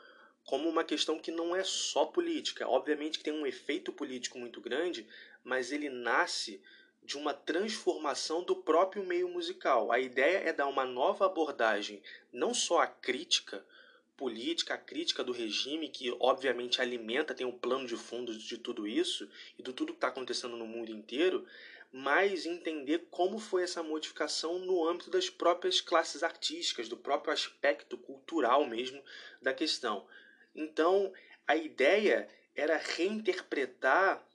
como 0.44 0.68
uma 0.68 0.84
questão 0.84 1.20
que 1.20 1.30
não 1.30 1.56
é 1.56 1.64
só 1.64 2.06
política. 2.06 2.68
Obviamente 2.68 3.20
que 3.20 3.24
tem 3.24 3.32
um 3.32 3.46
efeito 3.46 3.94
político 3.94 4.40
muito 4.40 4.60
grande, 4.60 5.06
mas 5.44 5.72
ele 5.72 5.92
nasce 5.92 6.60
de 7.04 7.20
uma 7.20 7.36
transformação 7.36 8.44
do 8.44 8.56
próprio 8.56 9.06
meio 9.06 9.30
musical. 9.30 9.92
A 9.92 10.00
ideia 10.00 10.40
é 10.40 10.52
dar 10.52 10.66
uma 10.66 10.84
nova 10.84 11.28
abordagem, 11.28 12.02
não 12.34 12.56
só 12.56 12.80
à 12.80 12.88
crítica 12.88 13.64
política, 14.18 14.74
a 14.74 14.78
crítica 14.78 15.24
do 15.24 15.32
regime, 15.32 15.88
que 15.88 16.16
obviamente 16.20 16.82
alimenta, 16.82 17.36
tem 17.36 17.46
um 17.46 17.52
plano 17.52 17.86
de 17.86 17.96
fundo 17.96 18.36
de 18.36 18.58
tudo 18.58 18.88
isso 18.88 19.30
e 19.58 19.62
de 19.62 19.72
tudo 19.72 19.94
que 19.94 19.98
está 19.98 20.08
acontecendo 20.08 20.58
no 20.58 20.66
mundo 20.66 20.92
inteiro, 20.92 21.46
mas 21.92 22.46
entender 22.46 23.08
como 23.10 23.38
foi 23.38 23.64
essa 23.64 23.84
modificação 23.84 24.60
no 24.60 24.88
âmbito 24.88 25.10
das 25.10 25.30
próprias 25.30 25.82
classes 25.82 26.24
artísticas, 26.24 26.88
do 26.88 26.96
próprio 26.96 27.34
aspecto 27.34 27.98
cultural 27.98 28.66
mesmo 28.66 29.04
da 29.42 29.54
questão. 29.54 30.08
Então, 30.56 31.12
a 31.46 31.56
ideia 31.56 32.30
era 32.56 32.78
reinterpretar 32.78 34.26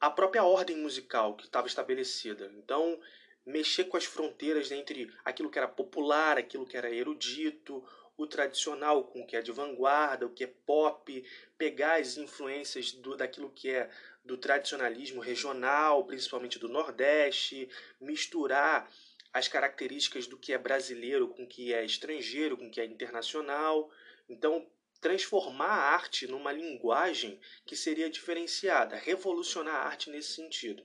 a 0.00 0.10
própria 0.10 0.44
ordem 0.44 0.76
musical 0.76 1.34
que 1.34 1.44
estava 1.44 1.66
estabelecida. 1.66 2.52
Então, 2.56 3.00
mexer 3.44 3.84
com 3.84 3.96
as 3.96 4.04
fronteiras 4.04 4.72
entre 4.72 5.12
aquilo 5.24 5.50
que 5.50 5.58
era 5.58 5.68
popular, 5.68 6.36
aquilo 6.36 6.66
que 6.66 6.76
era 6.76 6.92
erudito, 6.92 7.84
o 8.16 8.26
tradicional 8.26 9.04
com 9.04 9.20
o 9.20 9.26
que 9.26 9.36
é 9.36 9.42
de 9.42 9.52
vanguarda, 9.52 10.26
o 10.26 10.30
que 10.30 10.44
é 10.44 10.52
pop, 10.66 11.24
pegar 11.58 12.00
as 12.00 12.16
influências 12.16 12.92
do, 12.92 13.16
daquilo 13.16 13.50
que 13.50 13.70
é 13.70 13.90
do 14.26 14.36
tradicionalismo 14.36 15.20
regional, 15.20 16.04
principalmente 16.04 16.58
do 16.58 16.68
Nordeste, 16.68 17.68
misturar 18.00 18.90
as 19.32 19.48
características 19.48 20.26
do 20.26 20.36
que 20.36 20.52
é 20.52 20.58
brasileiro 20.58 21.28
com 21.28 21.44
o 21.44 21.46
que 21.46 21.72
é 21.72 21.84
estrangeiro, 21.84 22.56
com 22.56 22.66
o 22.66 22.70
que 22.70 22.80
é 22.80 22.84
internacional. 22.84 23.90
Então, 24.28 24.66
transformar 25.00 25.68
a 25.68 25.94
arte 25.94 26.26
numa 26.26 26.52
linguagem 26.52 27.38
que 27.64 27.76
seria 27.76 28.10
diferenciada, 28.10 28.96
revolucionar 28.96 29.74
a 29.74 29.84
arte 29.84 30.10
nesse 30.10 30.32
sentido. 30.32 30.82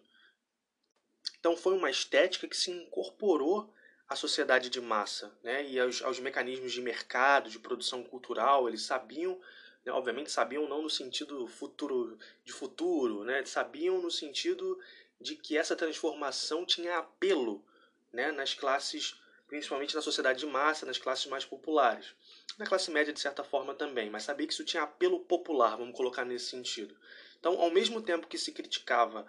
Então, 1.40 1.58
foi 1.58 1.74
uma 1.74 1.90
estética 1.90 2.48
que 2.48 2.58
se 2.58 2.70
incorporou 2.70 3.74
à 4.08 4.16
sociedade 4.16 4.70
de 4.70 4.82
massa 4.82 5.36
né, 5.42 5.66
e 5.66 5.80
aos, 5.80 6.02
aos 6.02 6.20
mecanismos 6.20 6.74
de 6.74 6.82
mercado, 6.82 7.50
de 7.50 7.58
produção 7.58 8.04
cultural. 8.04 8.68
Eles 8.68 8.84
sabiam 8.84 9.42
obviamente 9.90 10.32
sabiam 10.32 10.68
não 10.68 10.82
no 10.82 10.90
sentido 10.90 11.48
futuro 11.48 12.18
de 12.44 12.52
futuro, 12.52 13.24
né, 13.24 13.44
sabiam 13.46 14.02
no 14.02 14.12
sentido 14.12 14.80
de 15.20 15.36
que 15.36 15.58
essa 15.58 15.76
transformação 15.76 16.66
tinha 16.66 16.98
apelo 16.98 17.64
né, 18.12 18.32
nas 18.32 18.54
classes, 18.54 19.20
principalmente 19.48 19.96
na 19.96 20.02
sociedade 20.02 20.40
de 20.40 20.46
massa, 20.46 20.86
nas 20.86 20.98
classes 20.98 21.26
mais 21.28 21.46
populares. 21.46 22.14
Na 22.58 22.66
classe 22.66 22.92
média, 22.92 23.14
de 23.14 23.20
certa 23.20 23.44
forma, 23.44 23.74
também, 23.74 24.10
mas 24.10 24.24
sabia 24.24 24.46
que 24.46 24.54
isso 24.54 24.66
tinha 24.66 24.84
apelo 24.84 25.20
popular, 25.22 25.78
vamos 25.78 25.96
colocar 25.96 26.26
nesse 26.26 26.46
sentido. 26.46 26.96
Então, 27.40 27.60
ao 27.60 27.72
mesmo 27.72 28.02
tempo 28.02 28.28
que 28.28 28.38
se 28.38 28.52
criticava 28.52 29.26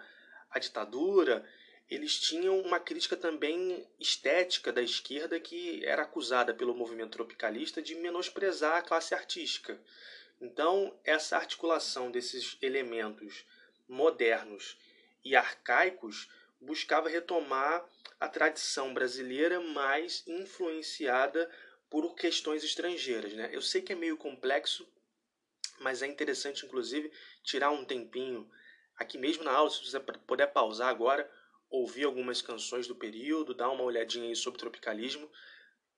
a 0.51 0.59
ditadura, 0.59 1.43
eles 1.89 2.19
tinham 2.19 2.59
uma 2.59 2.79
crítica 2.79 3.15
também 3.15 3.87
estética 3.99 4.71
da 4.71 4.81
esquerda 4.81 5.39
que 5.39 5.83
era 5.85 6.03
acusada 6.03 6.53
pelo 6.53 6.75
movimento 6.75 7.11
tropicalista 7.11 7.81
de 7.81 7.95
menosprezar 7.95 8.77
a 8.77 8.81
classe 8.81 9.13
artística. 9.13 9.79
Então, 10.41 10.97
essa 11.03 11.37
articulação 11.37 12.11
desses 12.11 12.57
elementos 12.61 13.45
modernos 13.87 14.77
e 15.23 15.35
arcaicos 15.35 16.29
buscava 16.59 17.09
retomar 17.09 17.85
a 18.19 18.27
tradição 18.27 18.93
brasileira 18.93 19.59
mais 19.59 20.23
influenciada 20.27 21.49
por 21.89 22.15
questões 22.15 22.63
estrangeiras. 22.63 23.33
Né? 23.33 23.49
Eu 23.51 23.61
sei 23.61 23.81
que 23.81 23.93
é 23.93 23.95
meio 23.95 24.17
complexo, 24.17 24.87
mas 25.79 26.01
é 26.01 26.07
interessante, 26.07 26.65
inclusive, 26.65 27.11
tirar 27.43 27.71
um 27.71 27.85
tempinho 27.85 28.49
aqui 28.95 29.17
mesmo 29.17 29.43
na 29.43 29.51
aula, 29.51 29.69
se 29.69 29.85
você 29.85 29.99
puder 29.99 30.47
pausar 30.47 30.89
agora, 30.89 31.29
ouvir 31.69 32.03
algumas 32.03 32.41
canções 32.41 32.87
do 32.87 32.95
período, 32.95 33.53
dar 33.53 33.69
uma 33.69 33.83
olhadinha 33.83 34.29
aí 34.29 34.35
sobre 34.35 34.59
tropicalismo. 34.59 35.29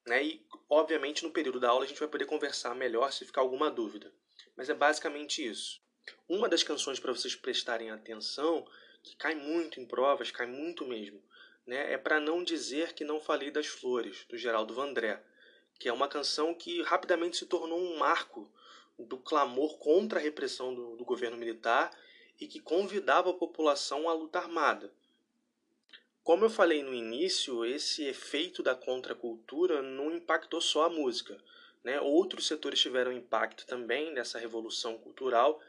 Né? 0.05 0.23
E, 0.23 0.47
obviamente, 0.69 1.23
no 1.23 1.31
período 1.31 1.59
da 1.59 1.69
aula 1.69 1.85
a 1.85 1.87
gente 1.87 1.99
vai 1.99 2.07
poder 2.07 2.25
conversar 2.25 2.73
melhor 2.75 3.11
se 3.11 3.25
ficar 3.25 3.41
alguma 3.41 3.69
dúvida. 3.69 4.11
Mas 4.55 4.69
é 4.69 4.73
basicamente 4.73 5.45
isso. 5.45 5.81
Uma 6.27 6.47
das 6.47 6.63
canções 6.63 6.99
para 6.99 7.11
vocês 7.11 7.35
prestarem 7.35 7.89
atenção, 7.89 8.65
que 9.03 9.15
cai 9.15 9.35
muito 9.35 9.79
em 9.79 9.85
provas, 9.85 10.31
cai 10.31 10.47
muito 10.47 10.85
mesmo, 10.85 11.21
né, 11.65 11.93
é 11.93 11.97
para 11.97 12.19
não 12.19 12.43
dizer 12.43 12.93
que 12.93 13.03
não 13.03 13.19
falei 13.19 13.51
das 13.51 13.67
flores, 13.67 14.25
do 14.29 14.37
Geraldo 14.37 14.73
Vandré, 14.73 15.21
que 15.79 15.89
é 15.89 15.93
uma 15.93 16.07
canção 16.07 16.53
que 16.53 16.81
rapidamente 16.83 17.37
se 17.37 17.45
tornou 17.45 17.79
um 17.79 17.97
marco 17.97 18.51
do 18.97 19.17
clamor 19.17 19.77
contra 19.77 20.19
a 20.19 20.21
repressão 20.21 20.73
do, 20.73 20.95
do 20.95 21.03
governo 21.03 21.37
militar 21.37 21.91
e 22.39 22.47
que 22.47 22.59
convidava 22.59 23.29
a 23.29 23.33
população 23.33 24.07
à 24.07 24.13
luta 24.13 24.39
armada. 24.39 24.91
Como 26.23 26.45
eu 26.45 26.49
falei 26.49 26.81
no 26.81 26.93
início, 26.93 27.63
esse 27.65 28.03
efeito 28.05 28.63
da 28.63 28.73
contracultura 28.73 29.81
não 29.81 30.11
impactou 30.11 30.59
só 30.59 30.85
a 30.85 30.89
música. 30.89 31.39
Né? 31.85 32.01
Outros 32.01 32.47
setores 32.47 32.79
tiveram 32.79 33.13
impacto 33.13 33.67
também 33.67 34.11
nessa 34.11 34.39
revolução 34.39 34.97
cultural, 34.97 35.61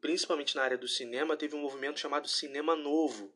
principalmente 0.00 0.56
na 0.56 0.62
área 0.62 0.78
do 0.78 0.88
cinema. 0.88 1.36
Teve 1.36 1.54
um 1.54 1.60
movimento 1.60 2.00
chamado 2.00 2.26
Cinema 2.26 2.74
Novo, 2.74 3.30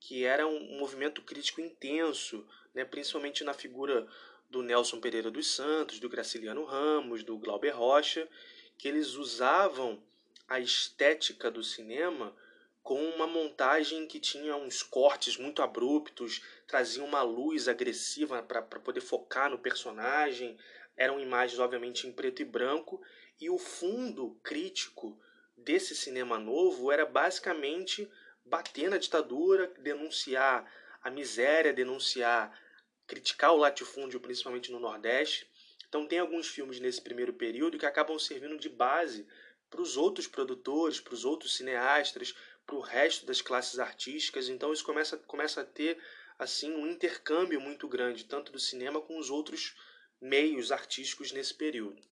que 0.00 0.24
era 0.24 0.48
um 0.48 0.78
movimento 0.78 1.22
crítico 1.22 1.60
intenso, 1.60 2.44
né? 2.74 2.84
principalmente 2.84 3.44
na 3.44 3.54
figura 3.54 4.04
do 4.50 4.62
Nelson 4.62 4.98
Pereira 4.98 5.30
dos 5.30 5.46
Santos, 5.54 6.00
do 6.00 6.08
Graciliano 6.08 6.64
Ramos, 6.64 7.22
do 7.22 7.38
Glauber 7.38 7.70
Rocha, 7.70 8.28
que 8.76 8.88
eles 8.88 9.14
usavam 9.14 10.02
a 10.48 10.58
estética 10.58 11.52
do 11.52 11.62
cinema 11.62 12.34
com 12.82 13.00
uma 13.10 13.26
montagem 13.26 14.06
que 14.06 14.18
tinha 14.20 14.56
uns 14.56 14.82
cortes 14.82 15.36
muito 15.36 15.62
abruptos, 15.62 16.42
trazia 16.66 17.02
uma 17.02 17.22
luz 17.22 17.66
agressiva 17.68 18.42
para 18.42 18.62
poder 18.62 19.00
focar 19.00 19.50
no 19.50 19.58
personagem, 19.58 20.56
eram 20.96 21.20
imagens, 21.20 21.58
obviamente, 21.58 22.06
em 22.06 22.12
preto 22.12 22.42
e 22.42 22.44
branco, 22.44 23.00
e 23.40 23.50
o 23.50 23.58
fundo 23.58 24.38
crítico 24.42 25.20
desse 25.56 25.94
cinema 25.94 26.38
novo 26.38 26.90
era 26.90 27.04
basicamente 27.04 28.10
bater 28.44 28.88
na 28.88 28.98
ditadura, 28.98 29.72
denunciar 29.78 30.70
a 31.02 31.10
miséria, 31.10 31.72
denunciar, 31.72 32.58
criticar 33.06 33.52
o 33.52 33.58
latifúndio, 33.58 34.20
principalmente 34.20 34.72
no 34.72 34.80
Nordeste. 34.80 35.50
Então 35.88 36.06
tem 36.06 36.18
alguns 36.18 36.48
filmes 36.48 36.80
nesse 36.80 37.00
primeiro 37.00 37.32
período 37.32 37.78
que 37.78 37.86
acabam 37.86 38.18
servindo 38.18 38.58
de 38.58 38.68
base 38.68 39.26
para 39.70 39.80
os 39.80 39.96
outros 39.96 40.26
produtores, 40.26 41.00
para 41.00 41.14
os 41.14 41.24
outros 41.24 41.56
cineastas, 41.56 42.34
para 42.66 42.76
o 42.76 42.80
resto 42.80 43.26
das 43.26 43.40
classes 43.40 43.78
artísticas. 43.78 44.48
Então 44.48 44.72
isso 44.72 44.84
começa, 44.84 45.16
começa 45.16 45.60
a 45.60 45.64
ter 45.64 45.98
assim 46.38 46.72
um 46.72 46.86
intercâmbio 46.86 47.60
muito 47.60 47.88
grande, 47.88 48.24
tanto 48.24 48.52
do 48.52 48.58
cinema 48.58 49.00
com 49.00 49.18
os 49.18 49.30
outros 49.30 49.74
meios 50.20 50.72
artísticos 50.72 51.32
nesse 51.32 51.54
período. 51.54 52.02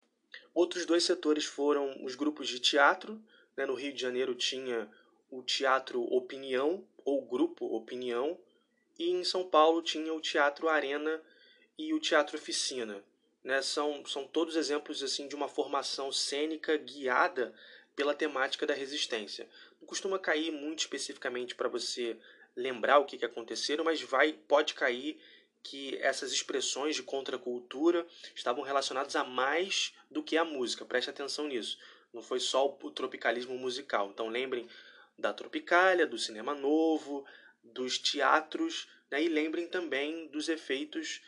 Outros 0.53 0.87
dois 0.87 1.05
setores 1.05 1.45
foram 1.45 2.05
os 2.05 2.14
grupos 2.14 2.49
de 2.49 2.61
teatro. 2.61 3.21
Né? 3.57 3.67
No 3.67 3.75
Rio 3.75 3.93
de 3.93 4.01
Janeiro 4.01 4.35
tinha 4.35 4.90
o 5.31 5.43
Teatro 5.43 6.03
Opinião, 6.03 6.87
ou 7.05 7.25
Grupo 7.25 7.67
Opinião, 7.67 8.38
e 8.99 9.11
em 9.11 9.25
São 9.25 9.45
Paulo 9.45 9.83
tinha 9.83 10.12
o 10.14 10.21
Teatro 10.21 10.69
Arena 10.69 11.21
e 11.77 11.93
o 11.93 12.01
Teatro 12.01 12.37
Oficina. 12.37 13.05
Né? 13.43 13.61
São, 13.62 14.05
são 14.07 14.27
todos 14.27 14.57
exemplos 14.57 15.03
assim 15.03 15.27
de 15.27 15.35
uma 15.35 15.49
formação 15.49 16.12
cênica 16.12 16.77
guiada 16.77 17.53
pela 17.97 18.14
temática 18.14 18.67
da 18.67 18.75
resistência. 18.75 19.49
Não 19.81 19.87
costuma 19.87 20.19
cair 20.19 20.51
muito 20.51 20.81
especificamente 20.81 21.55
para 21.55 21.69
você 21.69 22.17
lembrar 22.57 22.99
o 22.99 23.05
que, 23.05 23.19
que 23.19 23.25
aconteceram, 23.25 23.85
mas 23.85 24.01
vai 24.01 24.33
pode 24.33 24.75
cair 24.75 25.21
que 25.64 25.96
essas 25.96 26.31
expressões 26.31 26.94
de 26.94 27.03
contracultura 27.03 28.07
estavam 28.35 28.62
relacionadas 28.62 29.16
a 29.16 29.24
mais 29.24 29.94
do 30.11 30.22
que 30.22 30.37
a 30.37 30.44
música. 30.44 30.85
Preste 30.85 31.11
atenção 31.11 31.48
nisso. 31.48 31.79
Não 32.12 32.22
foi 32.22 32.38
só 32.38 32.66
o 32.68 32.90
tropicalismo 32.90 33.57
musical. 33.59 34.11
Então 34.11 34.29
lembrem 34.29 34.68
da 35.18 35.33
Tropicália, 35.33 36.07
do 36.07 36.18
cinema 36.18 36.55
novo, 36.55 37.24
dos 37.62 37.98
teatros, 37.98 38.87
né? 39.11 39.22
e 39.22 39.29
lembrem 39.29 39.66
também 39.66 40.29
dos 40.29 40.48
efeitos 40.48 41.22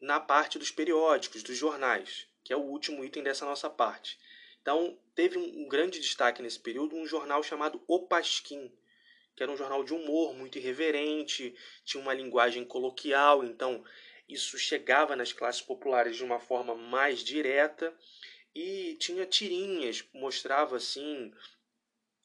na 0.00 0.20
parte 0.20 0.58
dos 0.58 0.70
periódicos, 0.70 1.42
dos 1.42 1.56
jornais, 1.56 2.26
que 2.44 2.52
é 2.52 2.56
o 2.56 2.60
último 2.60 3.04
item 3.04 3.22
dessa 3.22 3.44
nossa 3.44 3.68
parte. 3.68 4.18
Então, 4.62 4.96
teve 5.14 5.36
um 5.36 5.68
grande 5.68 5.98
destaque 5.98 6.42
nesse 6.42 6.60
período 6.60 6.94
um 6.94 7.06
jornal 7.06 7.42
chamado 7.42 7.82
O 7.88 8.00
Pasquim, 8.06 8.70
que 9.36 9.42
era 9.42 9.52
um 9.52 9.56
jornal 9.56 9.82
de 9.84 9.94
humor 9.94 10.34
muito 10.34 10.58
irreverente, 10.58 11.54
tinha 11.84 12.02
uma 12.02 12.14
linguagem 12.14 12.64
coloquial, 12.64 13.44
então 13.44 13.84
isso 14.28 14.58
chegava 14.58 15.16
nas 15.16 15.32
classes 15.32 15.62
populares 15.62 16.16
de 16.16 16.24
uma 16.24 16.38
forma 16.38 16.74
mais 16.74 17.20
direta 17.20 17.94
e 18.54 18.96
tinha 19.00 19.26
tirinhas, 19.26 20.04
mostrava 20.12 20.76
assim 20.76 21.32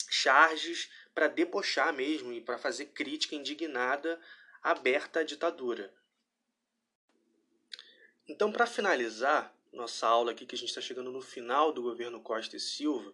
charges 0.09 0.89
para 1.13 1.27
debochar 1.27 1.93
mesmo 1.93 2.31
e 2.31 2.41
para 2.41 2.57
fazer 2.57 2.87
crítica 2.87 3.35
indignada 3.35 4.19
aberta 4.61 5.21
à 5.21 5.23
ditadura. 5.23 5.93
Então, 8.27 8.51
para 8.51 8.65
finalizar 8.65 9.55
nossa 9.71 10.07
aula 10.07 10.31
aqui, 10.31 10.45
que 10.45 10.55
a 10.55 10.57
gente 10.57 10.69
está 10.69 10.81
chegando 10.81 11.11
no 11.11 11.21
final 11.21 11.71
do 11.71 11.81
governo 11.81 12.21
Costa 12.21 12.55
e 12.55 12.59
Silva, 12.59 13.13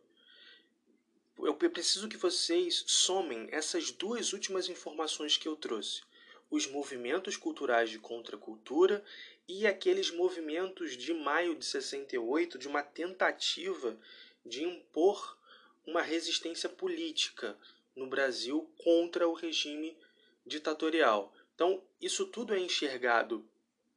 eu 1.45 1.53
preciso 1.55 2.07
que 2.07 2.17
vocês 2.17 2.83
somem 2.87 3.47
essas 3.51 3.91
duas 3.91 4.33
últimas 4.33 4.69
informações 4.69 5.37
que 5.37 5.47
eu 5.47 5.55
trouxe: 5.55 6.01
os 6.49 6.67
movimentos 6.67 7.35
culturais 7.37 7.89
de 7.89 7.99
contracultura 7.99 9.03
e 9.47 9.65
aqueles 9.65 10.11
movimentos 10.11 10.95
de 10.95 11.13
maio 11.13 11.55
de 11.55 11.65
68 11.65 12.57
de 12.57 12.67
uma 12.67 12.83
tentativa 12.83 13.97
de 14.45 14.63
impor 14.63 15.37
uma 15.85 16.01
resistência 16.01 16.69
política 16.69 17.57
no 17.95 18.07
Brasil 18.07 18.69
contra 18.77 19.27
o 19.27 19.33
regime 19.33 19.97
ditatorial. 20.45 21.33
Então, 21.55 21.83
isso 21.99 22.25
tudo 22.25 22.53
é 22.53 22.59
enxergado 22.59 23.47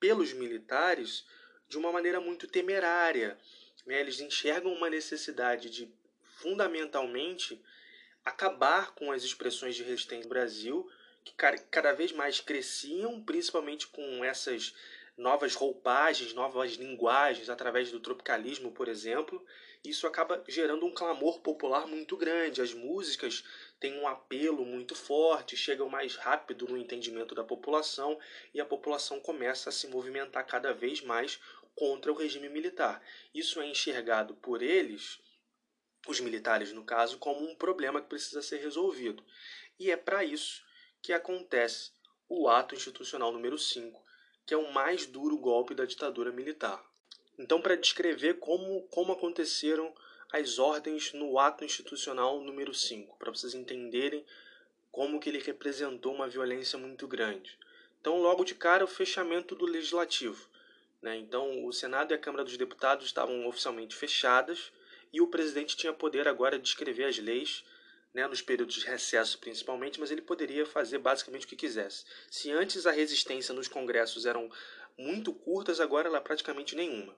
pelos 0.01 0.33
militares 0.33 1.25
de 1.69 1.79
uma 1.79 1.93
maneira 1.93 2.21
muito 2.21 2.47
temerária. 2.47 3.39
Né? 3.87 4.01
Eles 4.01 4.21
enxergam 4.21 4.73
uma 4.73 4.91
necessidade 4.91 5.71
de 5.71 5.93
fundamentalmente 6.45 7.59
acabar 8.23 8.95
com 8.95 9.11
as 9.11 9.25
expressões 9.25 9.75
de 9.75 9.83
resistência 9.83 10.25
no 10.25 10.29
Brasil, 10.29 10.87
que 11.25 11.33
cada 11.71 11.95
vez 11.95 12.13
mais 12.13 12.39
cresciam, 12.39 13.19
principalmente 13.23 13.87
com 13.87 14.23
essas 14.23 14.75
novas 15.17 15.55
roupagens, 15.55 16.35
novas 16.35 16.73
linguagens 16.73 17.49
através 17.49 17.91
do 17.91 17.99
tropicalismo, 17.99 18.73
por 18.73 18.89
exemplo. 18.89 19.43
Isso 19.83 20.07
acaba 20.07 20.45
gerando 20.47 20.85
um 20.85 20.93
clamor 20.93 21.41
popular 21.41 21.87
muito 21.87 22.15
grande. 22.15 22.61
As 22.61 22.75
músicas 22.75 23.43
têm 23.81 23.99
um 23.99 24.07
apelo 24.07 24.67
muito 24.67 24.95
forte, 24.95 25.57
chegam 25.57 25.89
mais 25.89 26.15
rápido 26.15 26.69
no 26.69 26.77
entendimento 26.77 27.35
da 27.35 27.45
população 27.45 28.19
e 28.53 28.61
a 28.61 28.67
população 28.67 29.19
começa 29.19 29.71
a 29.71 29.73
se 29.73 29.87
movimentar 29.89 30.47
cada 30.47 30.75
vez 30.75 31.01
mais 31.01 31.41
contra 31.75 32.13
o 32.13 32.15
regime 32.15 32.51
militar. 32.51 33.03
Isso 33.35 33.63
é 33.63 33.67
enxergado 33.67 34.35
por 34.35 34.63
eles 34.63 35.21
os 36.07 36.21
militares, 36.21 36.73
no 36.73 36.85
caso, 36.85 37.19
como 37.19 37.49
um 37.49 37.55
problema 37.55 38.01
que 38.01 38.09
precisa 38.09 38.43
ser 38.43 38.59
resolvido. 38.59 39.25
E 39.79 39.91
é 39.91 39.97
para 39.97 40.25
isso 40.25 40.63
que 41.03 41.13
acontece 41.13 41.93
o 42.29 42.49
ato 42.49 42.75
institucional 42.75 43.33
número 43.33 43.59
5, 43.59 44.03
que 44.47 44.55
é 44.55 44.57
o 44.57 44.73
mais 44.73 45.07
duro 45.07 45.37
golpe 45.39 45.75
da 45.75 45.85
ditadura 45.85 46.33
militar. 46.33 46.83
Então, 47.39 47.61
para 47.61 47.77
descrever 47.77 48.35
como, 48.35 48.83
como 48.89 49.13
aconteceram 49.13 49.95
as 50.33 50.59
ordens 50.59 51.13
no 51.13 51.39
ato 51.39 51.65
institucional 51.65 52.41
número 52.41 52.75
5, 52.75 53.17
para 53.19 53.31
vocês 53.31 53.55
entenderem 53.55 54.25
como 54.91 55.19
que 55.19 55.29
ele 55.29 55.39
representou 55.39 56.15
uma 56.15 56.29
violência 56.29 56.79
muito 56.79 57.09
grande. 57.09 57.59
Então, 58.01 58.21
logo 58.21 58.45
de 58.45 58.55
cara, 58.55 58.85
o 58.85 58.89
fechamento 58.89 59.55
do 59.55 59.65
legislativo. 59.65 60.49
Né? 61.03 61.17
Então, 61.17 61.65
o 61.67 61.73
Senado 61.73 62.13
e 62.13 62.15
a 62.15 62.19
Câmara 62.19 62.45
dos 62.45 62.57
Deputados 62.57 63.07
estavam 63.07 63.47
oficialmente 63.47 63.95
fechadas, 63.95 64.73
e 65.13 65.21
o 65.21 65.27
presidente 65.27 65.77
tinha 65.77 65.93
poder 65.93 66.27
agora 66.29 66.59
de 66.59 66.69
escrever 66.69 67.05
as 67.05 67.19
leis, 67.19 67.65
né, 68.13 68.27
nos 68.29 68.41
períodos 68.41 68.77
de 68.77 68.87
recesso 68.87 69.39
principalmente, 69.39 69.99
mas 69.99 70.11
ele 70.11 70.23
poderia 70.23 70.65
fazer 70.65 70.99
basicamente 70.99 71.47
o 71.47 71.49
que 71.49 71.57
quisesse. 71.57 72.05
Se 72.31 72.53
antes 72.53 72.87
a 72.87 72.93
resistência 72.93 73.53
nos 73.53 73.67
congressos 73.67 74.25
eram 74.25 74.51
muito 74.97 75.33
curtas, 75.33 75.81
agora 75.81 76.09
ela 76.09 76.19
é 76.19 76.21
praticamente 76.21 76.77
nenhuma. 76.77 77.15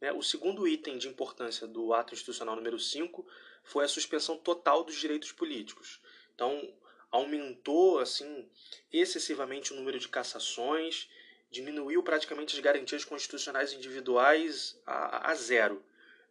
Né? 0.00 0.12
O 0.12 0.22
segundo 0.22 0.66
item 0.66 0.98
de 0.98 1.08
importância 1.08 1.66
do 1.66 1.94
ato 1.94 2.12
institucional 2.12 2.56
número 2.56 2.78
5 2.78 3.24
foi 3.62 3.84
a 3.84 3.88
suspensão 3.88 4.36
total 4.36 4.82
dos 4.82 4.96
direitos 4.96 5.30
políticos. 5.30 6.00
Então, 6.34 6.74
aumentou 7.10 8.00
assim 8.00 8.48
excessivamente 8.92 9.72
o 9.72 9.76
número 9.76 9.98
de 9.98 10.08
cassações, 10.08 11.08
diminuiu 11.50 12.02
praticamente 12.02 12.56
as 12.56 12.60
garantias 12.60 13.04
constitucionais 13.04 13.72
individuais 13.72 14.80
a, 14.84 15.30
a 15.30 15.34
zero. 15.36 15.84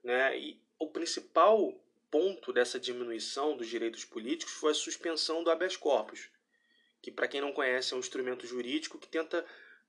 Né? 0.04 0.38
E 0.38 0.61
o 0.82 0.88
principal 0.88 1.80
ponto 2.10 2.52
dessa 2.52 2.80
diminuição 2.80 3.56
dos 3.56 3.68
direitos 3.68 4.04
políticos 4.04 4.56
foi 4.56 4.72
a 4.72 4.76
suspensão 4.76 5.44
do 5.44 5.52
habeas 5.52 5.78
corpus, 5.78 6.28
que, 7.00 7.12
para 7.12 7.28
quem 7.28 7.40
não 7.40 7.54
conhece, 7.54 7.94
é 7.94 7.96
um 7.96 8.00
instrumento 8.00 8.48
jurídico 8.48 8.98
que 8.98 9.08
tenta 9.08 9.46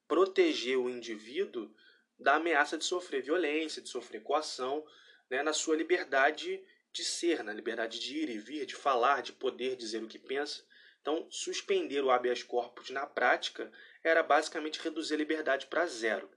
proteger 0.07 0.77
o 0.77 0.91
indivíduo 0.91 1.75
da 2.19 2.35
ameaça 2.35 2.77
de 2.77 2.85
sofrer 2.85 3.23
violência, 3.23 3.81
de 3.81 3.89
sofrer 3.89 4.23
coação, 4.23 4.85
né, 5.31 5.43
na 5.43 5.55
sua 5.55 5.75
liberdade 5.75 6.63
de 6.93 7.03
ser, 7.03 7.43
na 7.43 7.55
liberdade 7.55 7.99
de 7.99 8.19
ir 8.19 8.29
e 8.29 8.39
vir, 8.39 8.67
de 8.67 8.77
falar, 8.77 9.23
de 9.23 9.33
poder 9.33 9.77
dizer 9.77 10.05
o 10.05 10.09
que 10.09 10.19
pensa. 10.19 10.63
Então, 11.01 11.27
suspender 11.31 12.05
o 12.05 12.11
habeas 12.11 12.43
corpus 12.43 12.91
na 12.91 13.07
prática 13.07 13.73
era 14.05 14.23
basicamente 14.23 14.79
reduzir 14.79 15.15
a 15.15 15.19
liberdade 15.19 15.67
para 15.69 15.87
zero. 15.87 16.31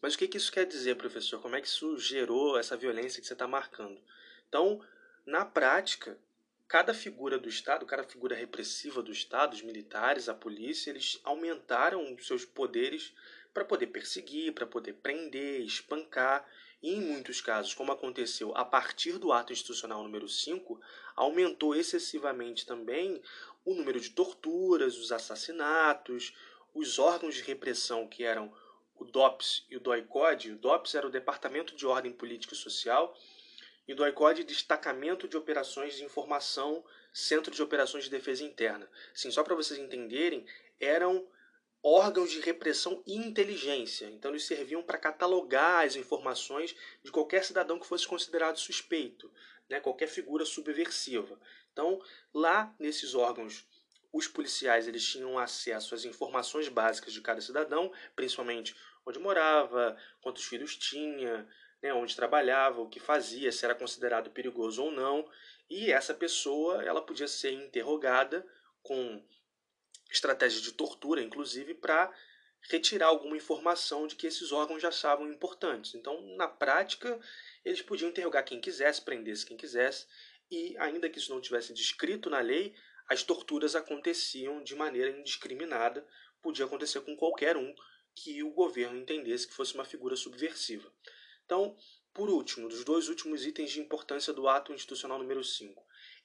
Mas 0.00 0.14
o 0.14 0.18
que, 0.18 0.28
que 0.28 0.36
isso 0.36 0.50
quer 0.50 0.66
dizer, 0.66 0.96
professor? 0.96 1.40
Como 1.40 1.56
é 1.56 1.60
que 1.60 1.66
isso 1.66 1.98
gerou 1.98 2.58
essa 2.58 2.76
violência 2.76 3.20
que 3.20 3.26
você 3.26 3.34
está 3.34 3.46
marcando? 3.46 4.00
Então, 4.48 4.80
na 5.26 5.44
prática, 5.44 6.18
cada 6.66 6.94
figura 6.94 7.38
do 7.38 7.48
Estado, 7.48 7.84
cada 7.84 8.04
figura 8.04 8.34
repressiva 8.34 9.02
do 9.02 9.12
Estado, 9.12 9.54
os 9.54 9.62
militares, 9.62 10.28
a 10.28 10.34
polícia, 10.34 10.90
eles 10.90 11.20
aumentaram 11.24 12.14
os 12.14 12.26
seus 12.26 12.44
poderes 12.44 13.12
para 13.52 13.64
poder 13.64 13.88
perseguir, 13.88 14.54
para 14.54 14.66
poder 14.66 14.94
prender, 14.94 15.62
espancar. 15.62 16.46
E 16.82 16.94
em 16.94 17.00
muitos 17.00 17.40
casos, 17.40 17.74
como 17.74 17.92
aconteceu 17.92 18.56
a 18.56 18.64
partir 18.64 19.18
do 19.18 19.32
ato 19.32 19.52
institucional 19.52 20.02
número 20.02 20.28
5, 20.28 20.80
aumentou 21.14 21.74
excessivamente 21.74 22.64
também 22.64 23.20
o 23.64 23.74
número 23.74 24.00
de 24.00 24.10
torturas, 24.10 24.96
os 24.96 25.12
assassinatos, 25.12 26.34
os 26.72 26.98
órgãos 26.98 27.34
de 27.34 27.42
repressão 27.42 28.08
que 28.08 28.24
eram 28.24 28.50
o 29.00 29.04
DOPS 29.04 29.64
e 29.68 29.76
o 29.76 29.80
DOICOD. 29.80 30.52
O 30.52 30.58
DOPS 30.58 30.94
era 30.94 31.06
o 31.06 31.10
Departamento 31.10 31.74
de 31.74 31.86
Ordem 31.86 32.12
Política 32.12 32.54
e 32.54 32.56
Social 32.56 33.16
e 33.88 33.92
o 33.92 33.96
DOICOD, 33.96 34.44
Destacamento 34.44 35.26
de 35.26 35.36
Operações 35.36 35.96
de 35.96 36.04
Informação, 36.04 36.84
Centro 37.12 37.52
de 37.52 37.62
Operações 37.62 38.04
de 38.04 38.10
Defesa 38.10 38.44
Interna. 38.44 38.88
Sim, 39.14 39.30
só 39.30 39.42
para 39.42 39.54
vocês 39.54 39.80
entenderem, 39.80 40.46
eram 40.78 41.26
órgãos 41.82 42.30
de 42.30 42.40
repressão 42.40 43.02
e 43.06 43.16
inteligência. 43.16 44.06
Então, 44.06 44.30
eles 44.30 44.44
serviam 44.44 44.82
para 44.82 44.98
catalogar 44.98 45.86
as 45.86 45.96
informações 45.96 46.76
de 47.02 47.10
qualquer 47.10 47.42
cidadão 47.42 47.80
que 47.80 47.86
fosse 47.86 48.06
considerado 48.06 48.58
suspeito, 48.58 49.32
né, 49.68 49.80
qualquer 49.80 50.08
figura 50.08 50.44
subversiva. 50.44 51.40
Então, 51.72 52.00
lá 52.34 52.74
nesses 52.78 53.14
órgãos, 53.14 53.66
os 54.12 54.26
policiais 54.26 54.88
eles 54.88 55.04
tinham 55.04 55.38
acesso 55.38 55.94
às 55.94 56.04
informações 56.04 56.68
básicas 56.68 57.12
de 57.12 57.20
cada 57.20 57.40
cidadão, 57.40 57.92
principalmente 58.14 58.74
onde 59.06 59.18
morava, 59.18 59.96
quantos 60.20 60.44
filhos 60.44 60.76
tinha, 60.76 61.48
né, 61.82 61.92
onde 61.92 62.14
trabalhava, 62.14 62.80
o 62.80 62.88
que 62.88 63.00
fazia, 63.00 63.50
se 63.50 63.64
era 63.64 63.74
considerado 63.74 64.30
perigoso 64.30 64.84
ou 64.84 64.90
não. 64.90 65.28
E 65.68 65.92
essa 65.92 66.12
pessoa 66.12 66.82
ela 66.82 67.00
podia 67.00 67.28
ser 67.28 67.52
interrogada 67.52 68.46
com 68.82 69.22
estratégia 70.10 70.60
de 70.60 70.72
tortura, 70.72 71.22
inclusive, 71.22 71.74
para 71.74 72.12
retirar 72.68 73.06
alguma 73.06 73.36
informação 73.36 74.06
de 74.06 74.16
que 74.16 74.26
esses 74.26 74.52
órgãos 74.52 74.82
já 74.82 74.88
achavam 74.88 75.30
importantes. 75.30 75.94
Então, 75.94 76.20
na 76.36 76.48
prática, 76.48 77.18
eles 77.64 77.80
podiam 77.80 78.10
interrogar 78.10 78.44
quem 78.44 78.60
quisesse, 78.60 79.02
prendesse 79.02 79.46
quem 79.46 79.56
quisesse, 79.56 80.06
e 80.50 80.76
ainda 80.78 81.08
que 81.08 81.18
isso 81.18 81.32
não 81.32 81.40
tivesse 81.40 81.72
descrito 81.72 82.28
na 82.28 82.40
lei, 82.40 82.74
as 83.08 83.22
torturas 83.22 83.74
aconteciam 83.74 84.62
de 84.62 84.74
maneira 84.74 85.10
indiscriminada, 85.10 86.06
podia 86.42 86.64
acontecer 86.64 87.00
com 87.00 87.16
qualquer 87.16 87.56
um 87.56 87.74
que 88.22 88.42
o 88.42 88.50
governo 88.50 88.98
entendesse 88.98 89.46
que 89.48 89.54
fosse 89.54 89.74
uma 89.74 89.84
figura 89.84 90.14
subversiva. 90.14 90.92
Então, 91.44 91.76
por 92.12 92.28
último, 92.28 92.68
dos 92.68 92.84
dois 92.84 93.08
últimos 93.08 93.46
itens 93.46 93.70
de 93.70 93.80
importância 93.80 94.32
do 94.32 94.46
ato 94.46 94.72
institucional 94.72 95.18
número 95.18 95.42
5, 95.42 95.82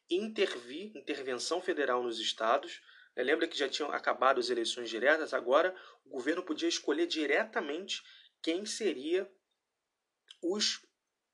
intervir, 0.09 0.91
intervenção 0.95 1.61
federal 1.61 2.03
nos 2.03 2.19
estados, 2.19 2.81
é, 3.15 3.23
lembra 3.23 3.47
que 3.47 3.57
já 3.57 3.69
tinham 3.69 3.91
acabado 3.91 4.39
as 4.39 4.49
eleições 4.49 4.89
diretas, 4.89 5.33
agora 5.33 5.75
o 6.03 6.09
governo 6.09 6.43
podia 6.43 6.67
escolher 6.67 7.07
diretamente 7.07 8.03
quem 8.41 8.65
seria 8.65 9.31
os 10.41 10.85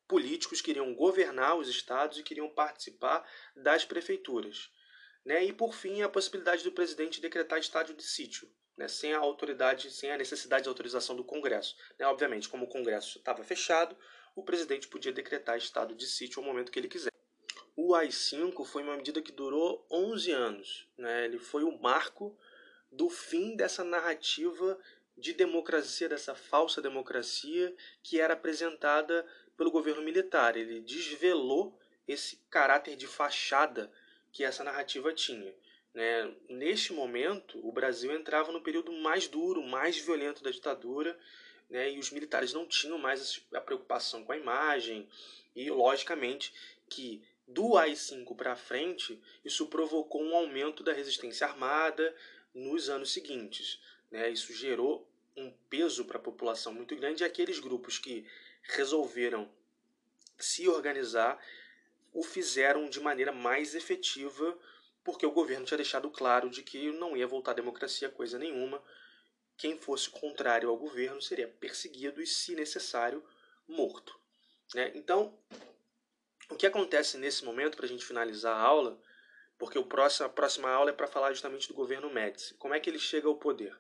políticos 0.08 0.62
que 0.62 0.72
iriam 0.72 0.94
governar 0.94 1.58
os 1.58 1.68
estados 1.68 2.20
e 2.20 2.24
queriam 2.24 2.50
participar 2.50 3.28
das 3.56 3.84
prefeituras. 3.84 4.70
Né? 5.26 5.44
E 5.46 5.54
por 5.54 5.74
fim, 5.74 6.02
a 6.02 6.10
possibilidade 6.10 6.64
do 6.64 6.72
presidente 6.72 7.22
decretar 7.22 7.60
estado 7.60 7.94
de 7.94 8.04
sítio, 8.04 8.50
né? 8.78 8.88
sem 8.88 9.14
a 9.14 9.20
autoridade, 9.20 9.92
sem 9.92 10.12
a 10.12 10.18
necessidade 10.18 10.64
de 10.64 10.70
autorização 10.70 11.16
do 11.16 11.24
Congresso. 11.24 11.76
Né? 12.00 12.06
Obviamente, 12.06 12.50
como 12.50 12.66
o 12.66 12.70
Congresso 12.70 13.20
estava 13.20 13.44
fechado, 13.44 13.96
o 14.36 14.44
presidente 14.44 14.88
podia 14.88 15.12
decretar 15.12 15.58
estado 15.58 15.94
de 15.94 16.06
sítio 16.06 16.40
ao 16.40 16.46
momento 16.46 16.72
que 16.72 16.80
ele 16.80 16.88
quiser. 16.88 17.12
O 17.76 17.96
AI-5 17.96 18.66
foi 18.66 18.84
uma 18.84 18.98
medida 18.98 19.22
que 19.22 19.32
durou 19.32 19.86
11 19.90 20.32
anos. 20.32 20.88
Né? 20.98 21.26
Ele 21.26 21.40
foi 21.40 21.64
o 21.64 21.78
marco 21.80 22.38
do 22.92 23.10
fim 23.10 23.56
dessa 23.56 23.84
narrativa 23.84 24.78
de 25.18 25.34
democracia, 25.34 26.10
dessa 26.10 26.36
falsa 26.36 26.82
democracia 26.82 27.76
que 28.02 28.20
era 28.20 28.34
apresentada 28.34 29.26
pelo 29.58 29.72
governo 29.72 30.02
militar. 30.02 30.58
Ele 30.58 30.82
desvelou 30.82 31.78
esse 32.08 32.38
caráter 32.50 32.96
de 32.96 33.08
fachada 33.08 33.92
que 34.32 34.44
essa 34.44 34.64
narrativa 34.64 35.14
tinha. 35.14 35.54
Né? 35.94 36.34
Neste 36.50 36.94
momento, 36.94 37.60
o 37.66 37.72
Brasil 37.72 38.12
entrava 38.14 38.52
no 38.52 38.62
período 38.62 38.92
mais 38.92 39.28
duro, 39.28 39.62
mais 39.62 39.98
violento 39.98 40.44
da 40.44 40.52
ditadura, 40.52 41.18
né? 41.70 41.92
e 41.92 42.00
os 42.00 42.12
militares 42.12 42.54
não 42.54 42.66
tinham 42.66 42.98
mais 42.98 43.42
a 43.54 43.62
preocupação 43.62 44.24
com 44.24 44.32
a 44.32 44.38
imagem, 44.38 45.08
e 45.56 45.70
logicamente 45.70 46.54
que 46.90 47.22
do 47.48 47.78
AI-5 47.78 48.36
para 48.36 48.56
frente, 48.56 49.22
isso 49.44 49.68
provocou 49.68 50.24
um 50.24 50.36
aumento 50.36 50.84
da 50.84 50.94
resistência 50.94 51.46
armada 51.46 52.16
nos 52.54 52.90
anos 52.90 53.12
seguintes. 53.12 53.80
Né? 54.10 54.30
Isso 54.30 54.54
gerou 54.54 55.08
um 55.36 55.52
peso 55.70 56.06
para 56.06 56.18
a 56.18 56.22
população 56.22 56.74
muito 56.74 56.96
grande 56.96 57.24
e 57.24 57.26
aqueles 57.26 57.60
grupos 57.60 57.98
que 57.98 58.26
resolveram 58.64 59.50
se 60.38 60.68
organizar 60.68 61.40
o 62.14 62.24
fizeram 62.24 62.90
de 62.90 63.00
maneira 63.00 63.32
mais 63.32 63.74
efetiva 63.76 64.58
porque 65.04 65.26
o 65.26 65.32
governo 65.32 65.66
tinha 65.66 65.78
deixado 65.78 66.10
claro 66.10 66.50
de 66.50 66.62
que 66.62 66.92
não 66.92 67.16
ia 67.18 67.28
voltar 67.28 67.52
à 67.52 67.56
democracia 67.56 68.10
coisa 68.10 68.38
nenhuma. 68.38 68.82
Quem 69.58 69.78
fosse 69.78 70.10
contrário 70.10 70.70
ao 70.70 70.78
governo 70.78 71.22
seria 71.22 71.48
perseguido 71.48 72.22
e, 72.22 72.28
se 72.28 72.56
necessário, 72.56 73.24
morto. 73.68 74.20
Né? 74.74 74.92
Então, 74.96 75.38
o 76.50 76.56
que 76.56 76.66
acontece 76.66 77.18
nesse 77.18 77.44
momento, 77.44 77.76
para 77.78 77.86
a 77.86 77.90
gente 77.90 78.06
finalizar 78.06 78.56
a 78.56 78.62
aula, 78.62 79.00
porque 79.58 79.78
o 79.78 79.86
próximo, 79.86 80.26
a 80.26 80.30
próxima 80.30 80.70
aula 80.70 80.90
é 80.90 80.94
para 80.94 81.08
falar 81.08 81.32
justamente 81.32 81.68
do 81.68 81.74
governo 81.74 82.10
Médici. 82.10 82.56
Como 82.56 82.74
é 82.74 82.80
que 82.80 82.90
ele 82.90 83.00
chega 83.00 83.28
ao 83.28 83.36
poder? 83.36 83.78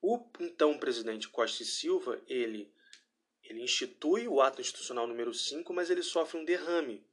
O 0.00 0.24
então 0.40 0.78
presidente 0.78 1.28
Costa 1.28 1.62
e 1.62 1.66
Silva, 1.66 2.20
ele, 2.28 2.72
ele 3.42 3.62
institui 3.62 4.28
o 4.28 4.40
ato 4.40 4.60
institucional 4.60 5.06
número 5.06 5.34
5, 5.34 5.72
mas 5.72 5.90
ele 5.90 6.02
sofre 6.02 6.38
um 6.38 6.44
derrame. 6.44 7.04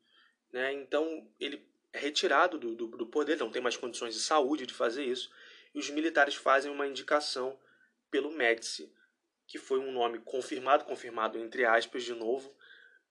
Né? 0.51 0.73
Então, 0.73 1.27
ele 1.39 1.67
é 1.95 1.97
retirado 1.97 2.60
do, 2.60 2.75
do, 2.75 2.88
do 2.88 3.08
poder, 3.08 3.38
não 3.38 3.49
tem 3.49 3.62
mais 3.62 3.77
condições 3.77 4.13
de 4.13 4.19
saúde 4.19 4.65
de 4.65 4.73
fazer 4.73 5.05
isso, 5.05 5.31
e 5.73 5.79
os 5.79 5.89
militares 5.89 6.36
fazem 6.36 6.69
uma 6.69 6.86
indicação 6.86 7.58
pelo 8.12 8.31
Médici, 8.31 8.93
que 9.47 9.58
foi 9.58 9.79
um 9.79 9.93
nome 9.93 10.19
confirmado, 10.19 10.84
confirmado 10.84 11.39
entre 11.39 11.63
aspas 11.63 12.03
de 12.03 12.13
novo, 12.13 12.53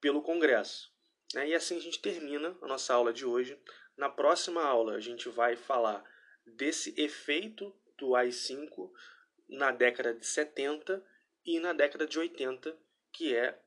pelo 0.02 0.20
Congresso. 0.20 0.92
Né? 1.32 1.48
E 1.48 1.54
assim 1.54 1.78
a 1.78 1.80
gente 1.80 1.98
termina 1.98 2.54
a 2.60 2.66
nossa 2.66 2.92
aula 2.92 3.10
de 3.10 3.24
hoje. 3.24 3.58
Na 3.96 4.10
próxima 4.10 4.62
aula, 4.62 4.96
a 4.96 5.00
gente 5.00 5.30
vai 5.30 5.56
falar 5.56 6.04
desse 6.44 6.94
efeito 7.00 7.74
do 7.96 8.14
AI-5 8.14 8.90
na 9.48 9.70
década 9.70 10.12
de 10.12 10.26
70 10.26 11.02
e 11.46 11.58
na 11.58 11.72
década 11.72 12.06
de 12.06 12.18
80, 12.18 12.76
que 13.12 13.34
é 13.34 13.58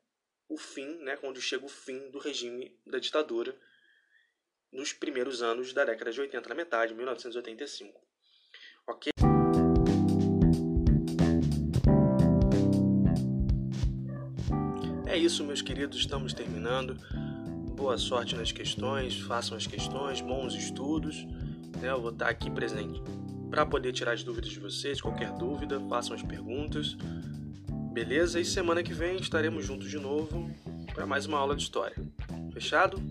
o 0.47 0.57
fim, 0.57 0.97
né, 0.99 1.17
quando 1.17 1.41
chega 1.41 1.65
o 1.65 1.69
fim 1.69 2.11
do 2.11 2.19
regime 2.19 2.79
da 2.85 2.99
ditadura 2.99 3.57
nos 4.71 4.93
primeiros 4.93 5.41
anos 5.41 5.73
da 5.73 5.85
década 5.85 6.11
de 6.11 6.19
80, 6.19 6.49
na 6.49 6.55
metade, 6.55 6.93
1985. 6.93 7.99
Ok? 8.87 9.11
É 15.05 15.17
isso, 15.17 15.43
meus 15.43 15.61
queridos, 15.61 15.97
estamos 15.97 16.33
terminando 16.33 16.97
boa 17.77 17.97
sorte 17.97 18.35
nas 18.35 18.51
questões, 18.51 19.19
façam 19.21 19.55
as 19.55 19.67
questões, 19.67 20.19
bons 20.19 20.55
estudos. 20.55 21.25
Né? 21.79 21.89
Eu 21.89 22.01
vou 22.01 22.09
estar 22.09 22.27
aqui 22.27 22.49
presente 22.49 22.99
para 23.49 23.65
poder 23.65 23.93
tirar 23.93 24.13
as 24.13 24.23
dúvidas 24.23 24.49
de 24.49 24.59
vocês. 24.59 24.99
Qualquer 24.99 25.31
dúvida, 25.33 25.79
façam 25.87 26.15
as 26.15 26.23
perguntas. 26.23 26.97
Beleza? 27.93 28.39
E 28.39 28.45
semana 28.45 28.83
que 28.83 28.93
vem 28.93 29.17
estaremos 29.17 29.65
juntos 29.65 29.89
de 29.89 29.97
novo 29.97 30.51
para 30.93 31.05
mais 31.05 31.25
uma 31.25 31.37
aula 31.37 31.55
de 31.55 31.63
história. 31.63 31.95
Fechado? 32.51 33.01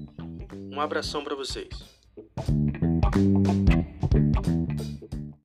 Um 0.76 0.80
abração 0.82 1.24
para 1.24 1.34
vocês. 1.34 1.70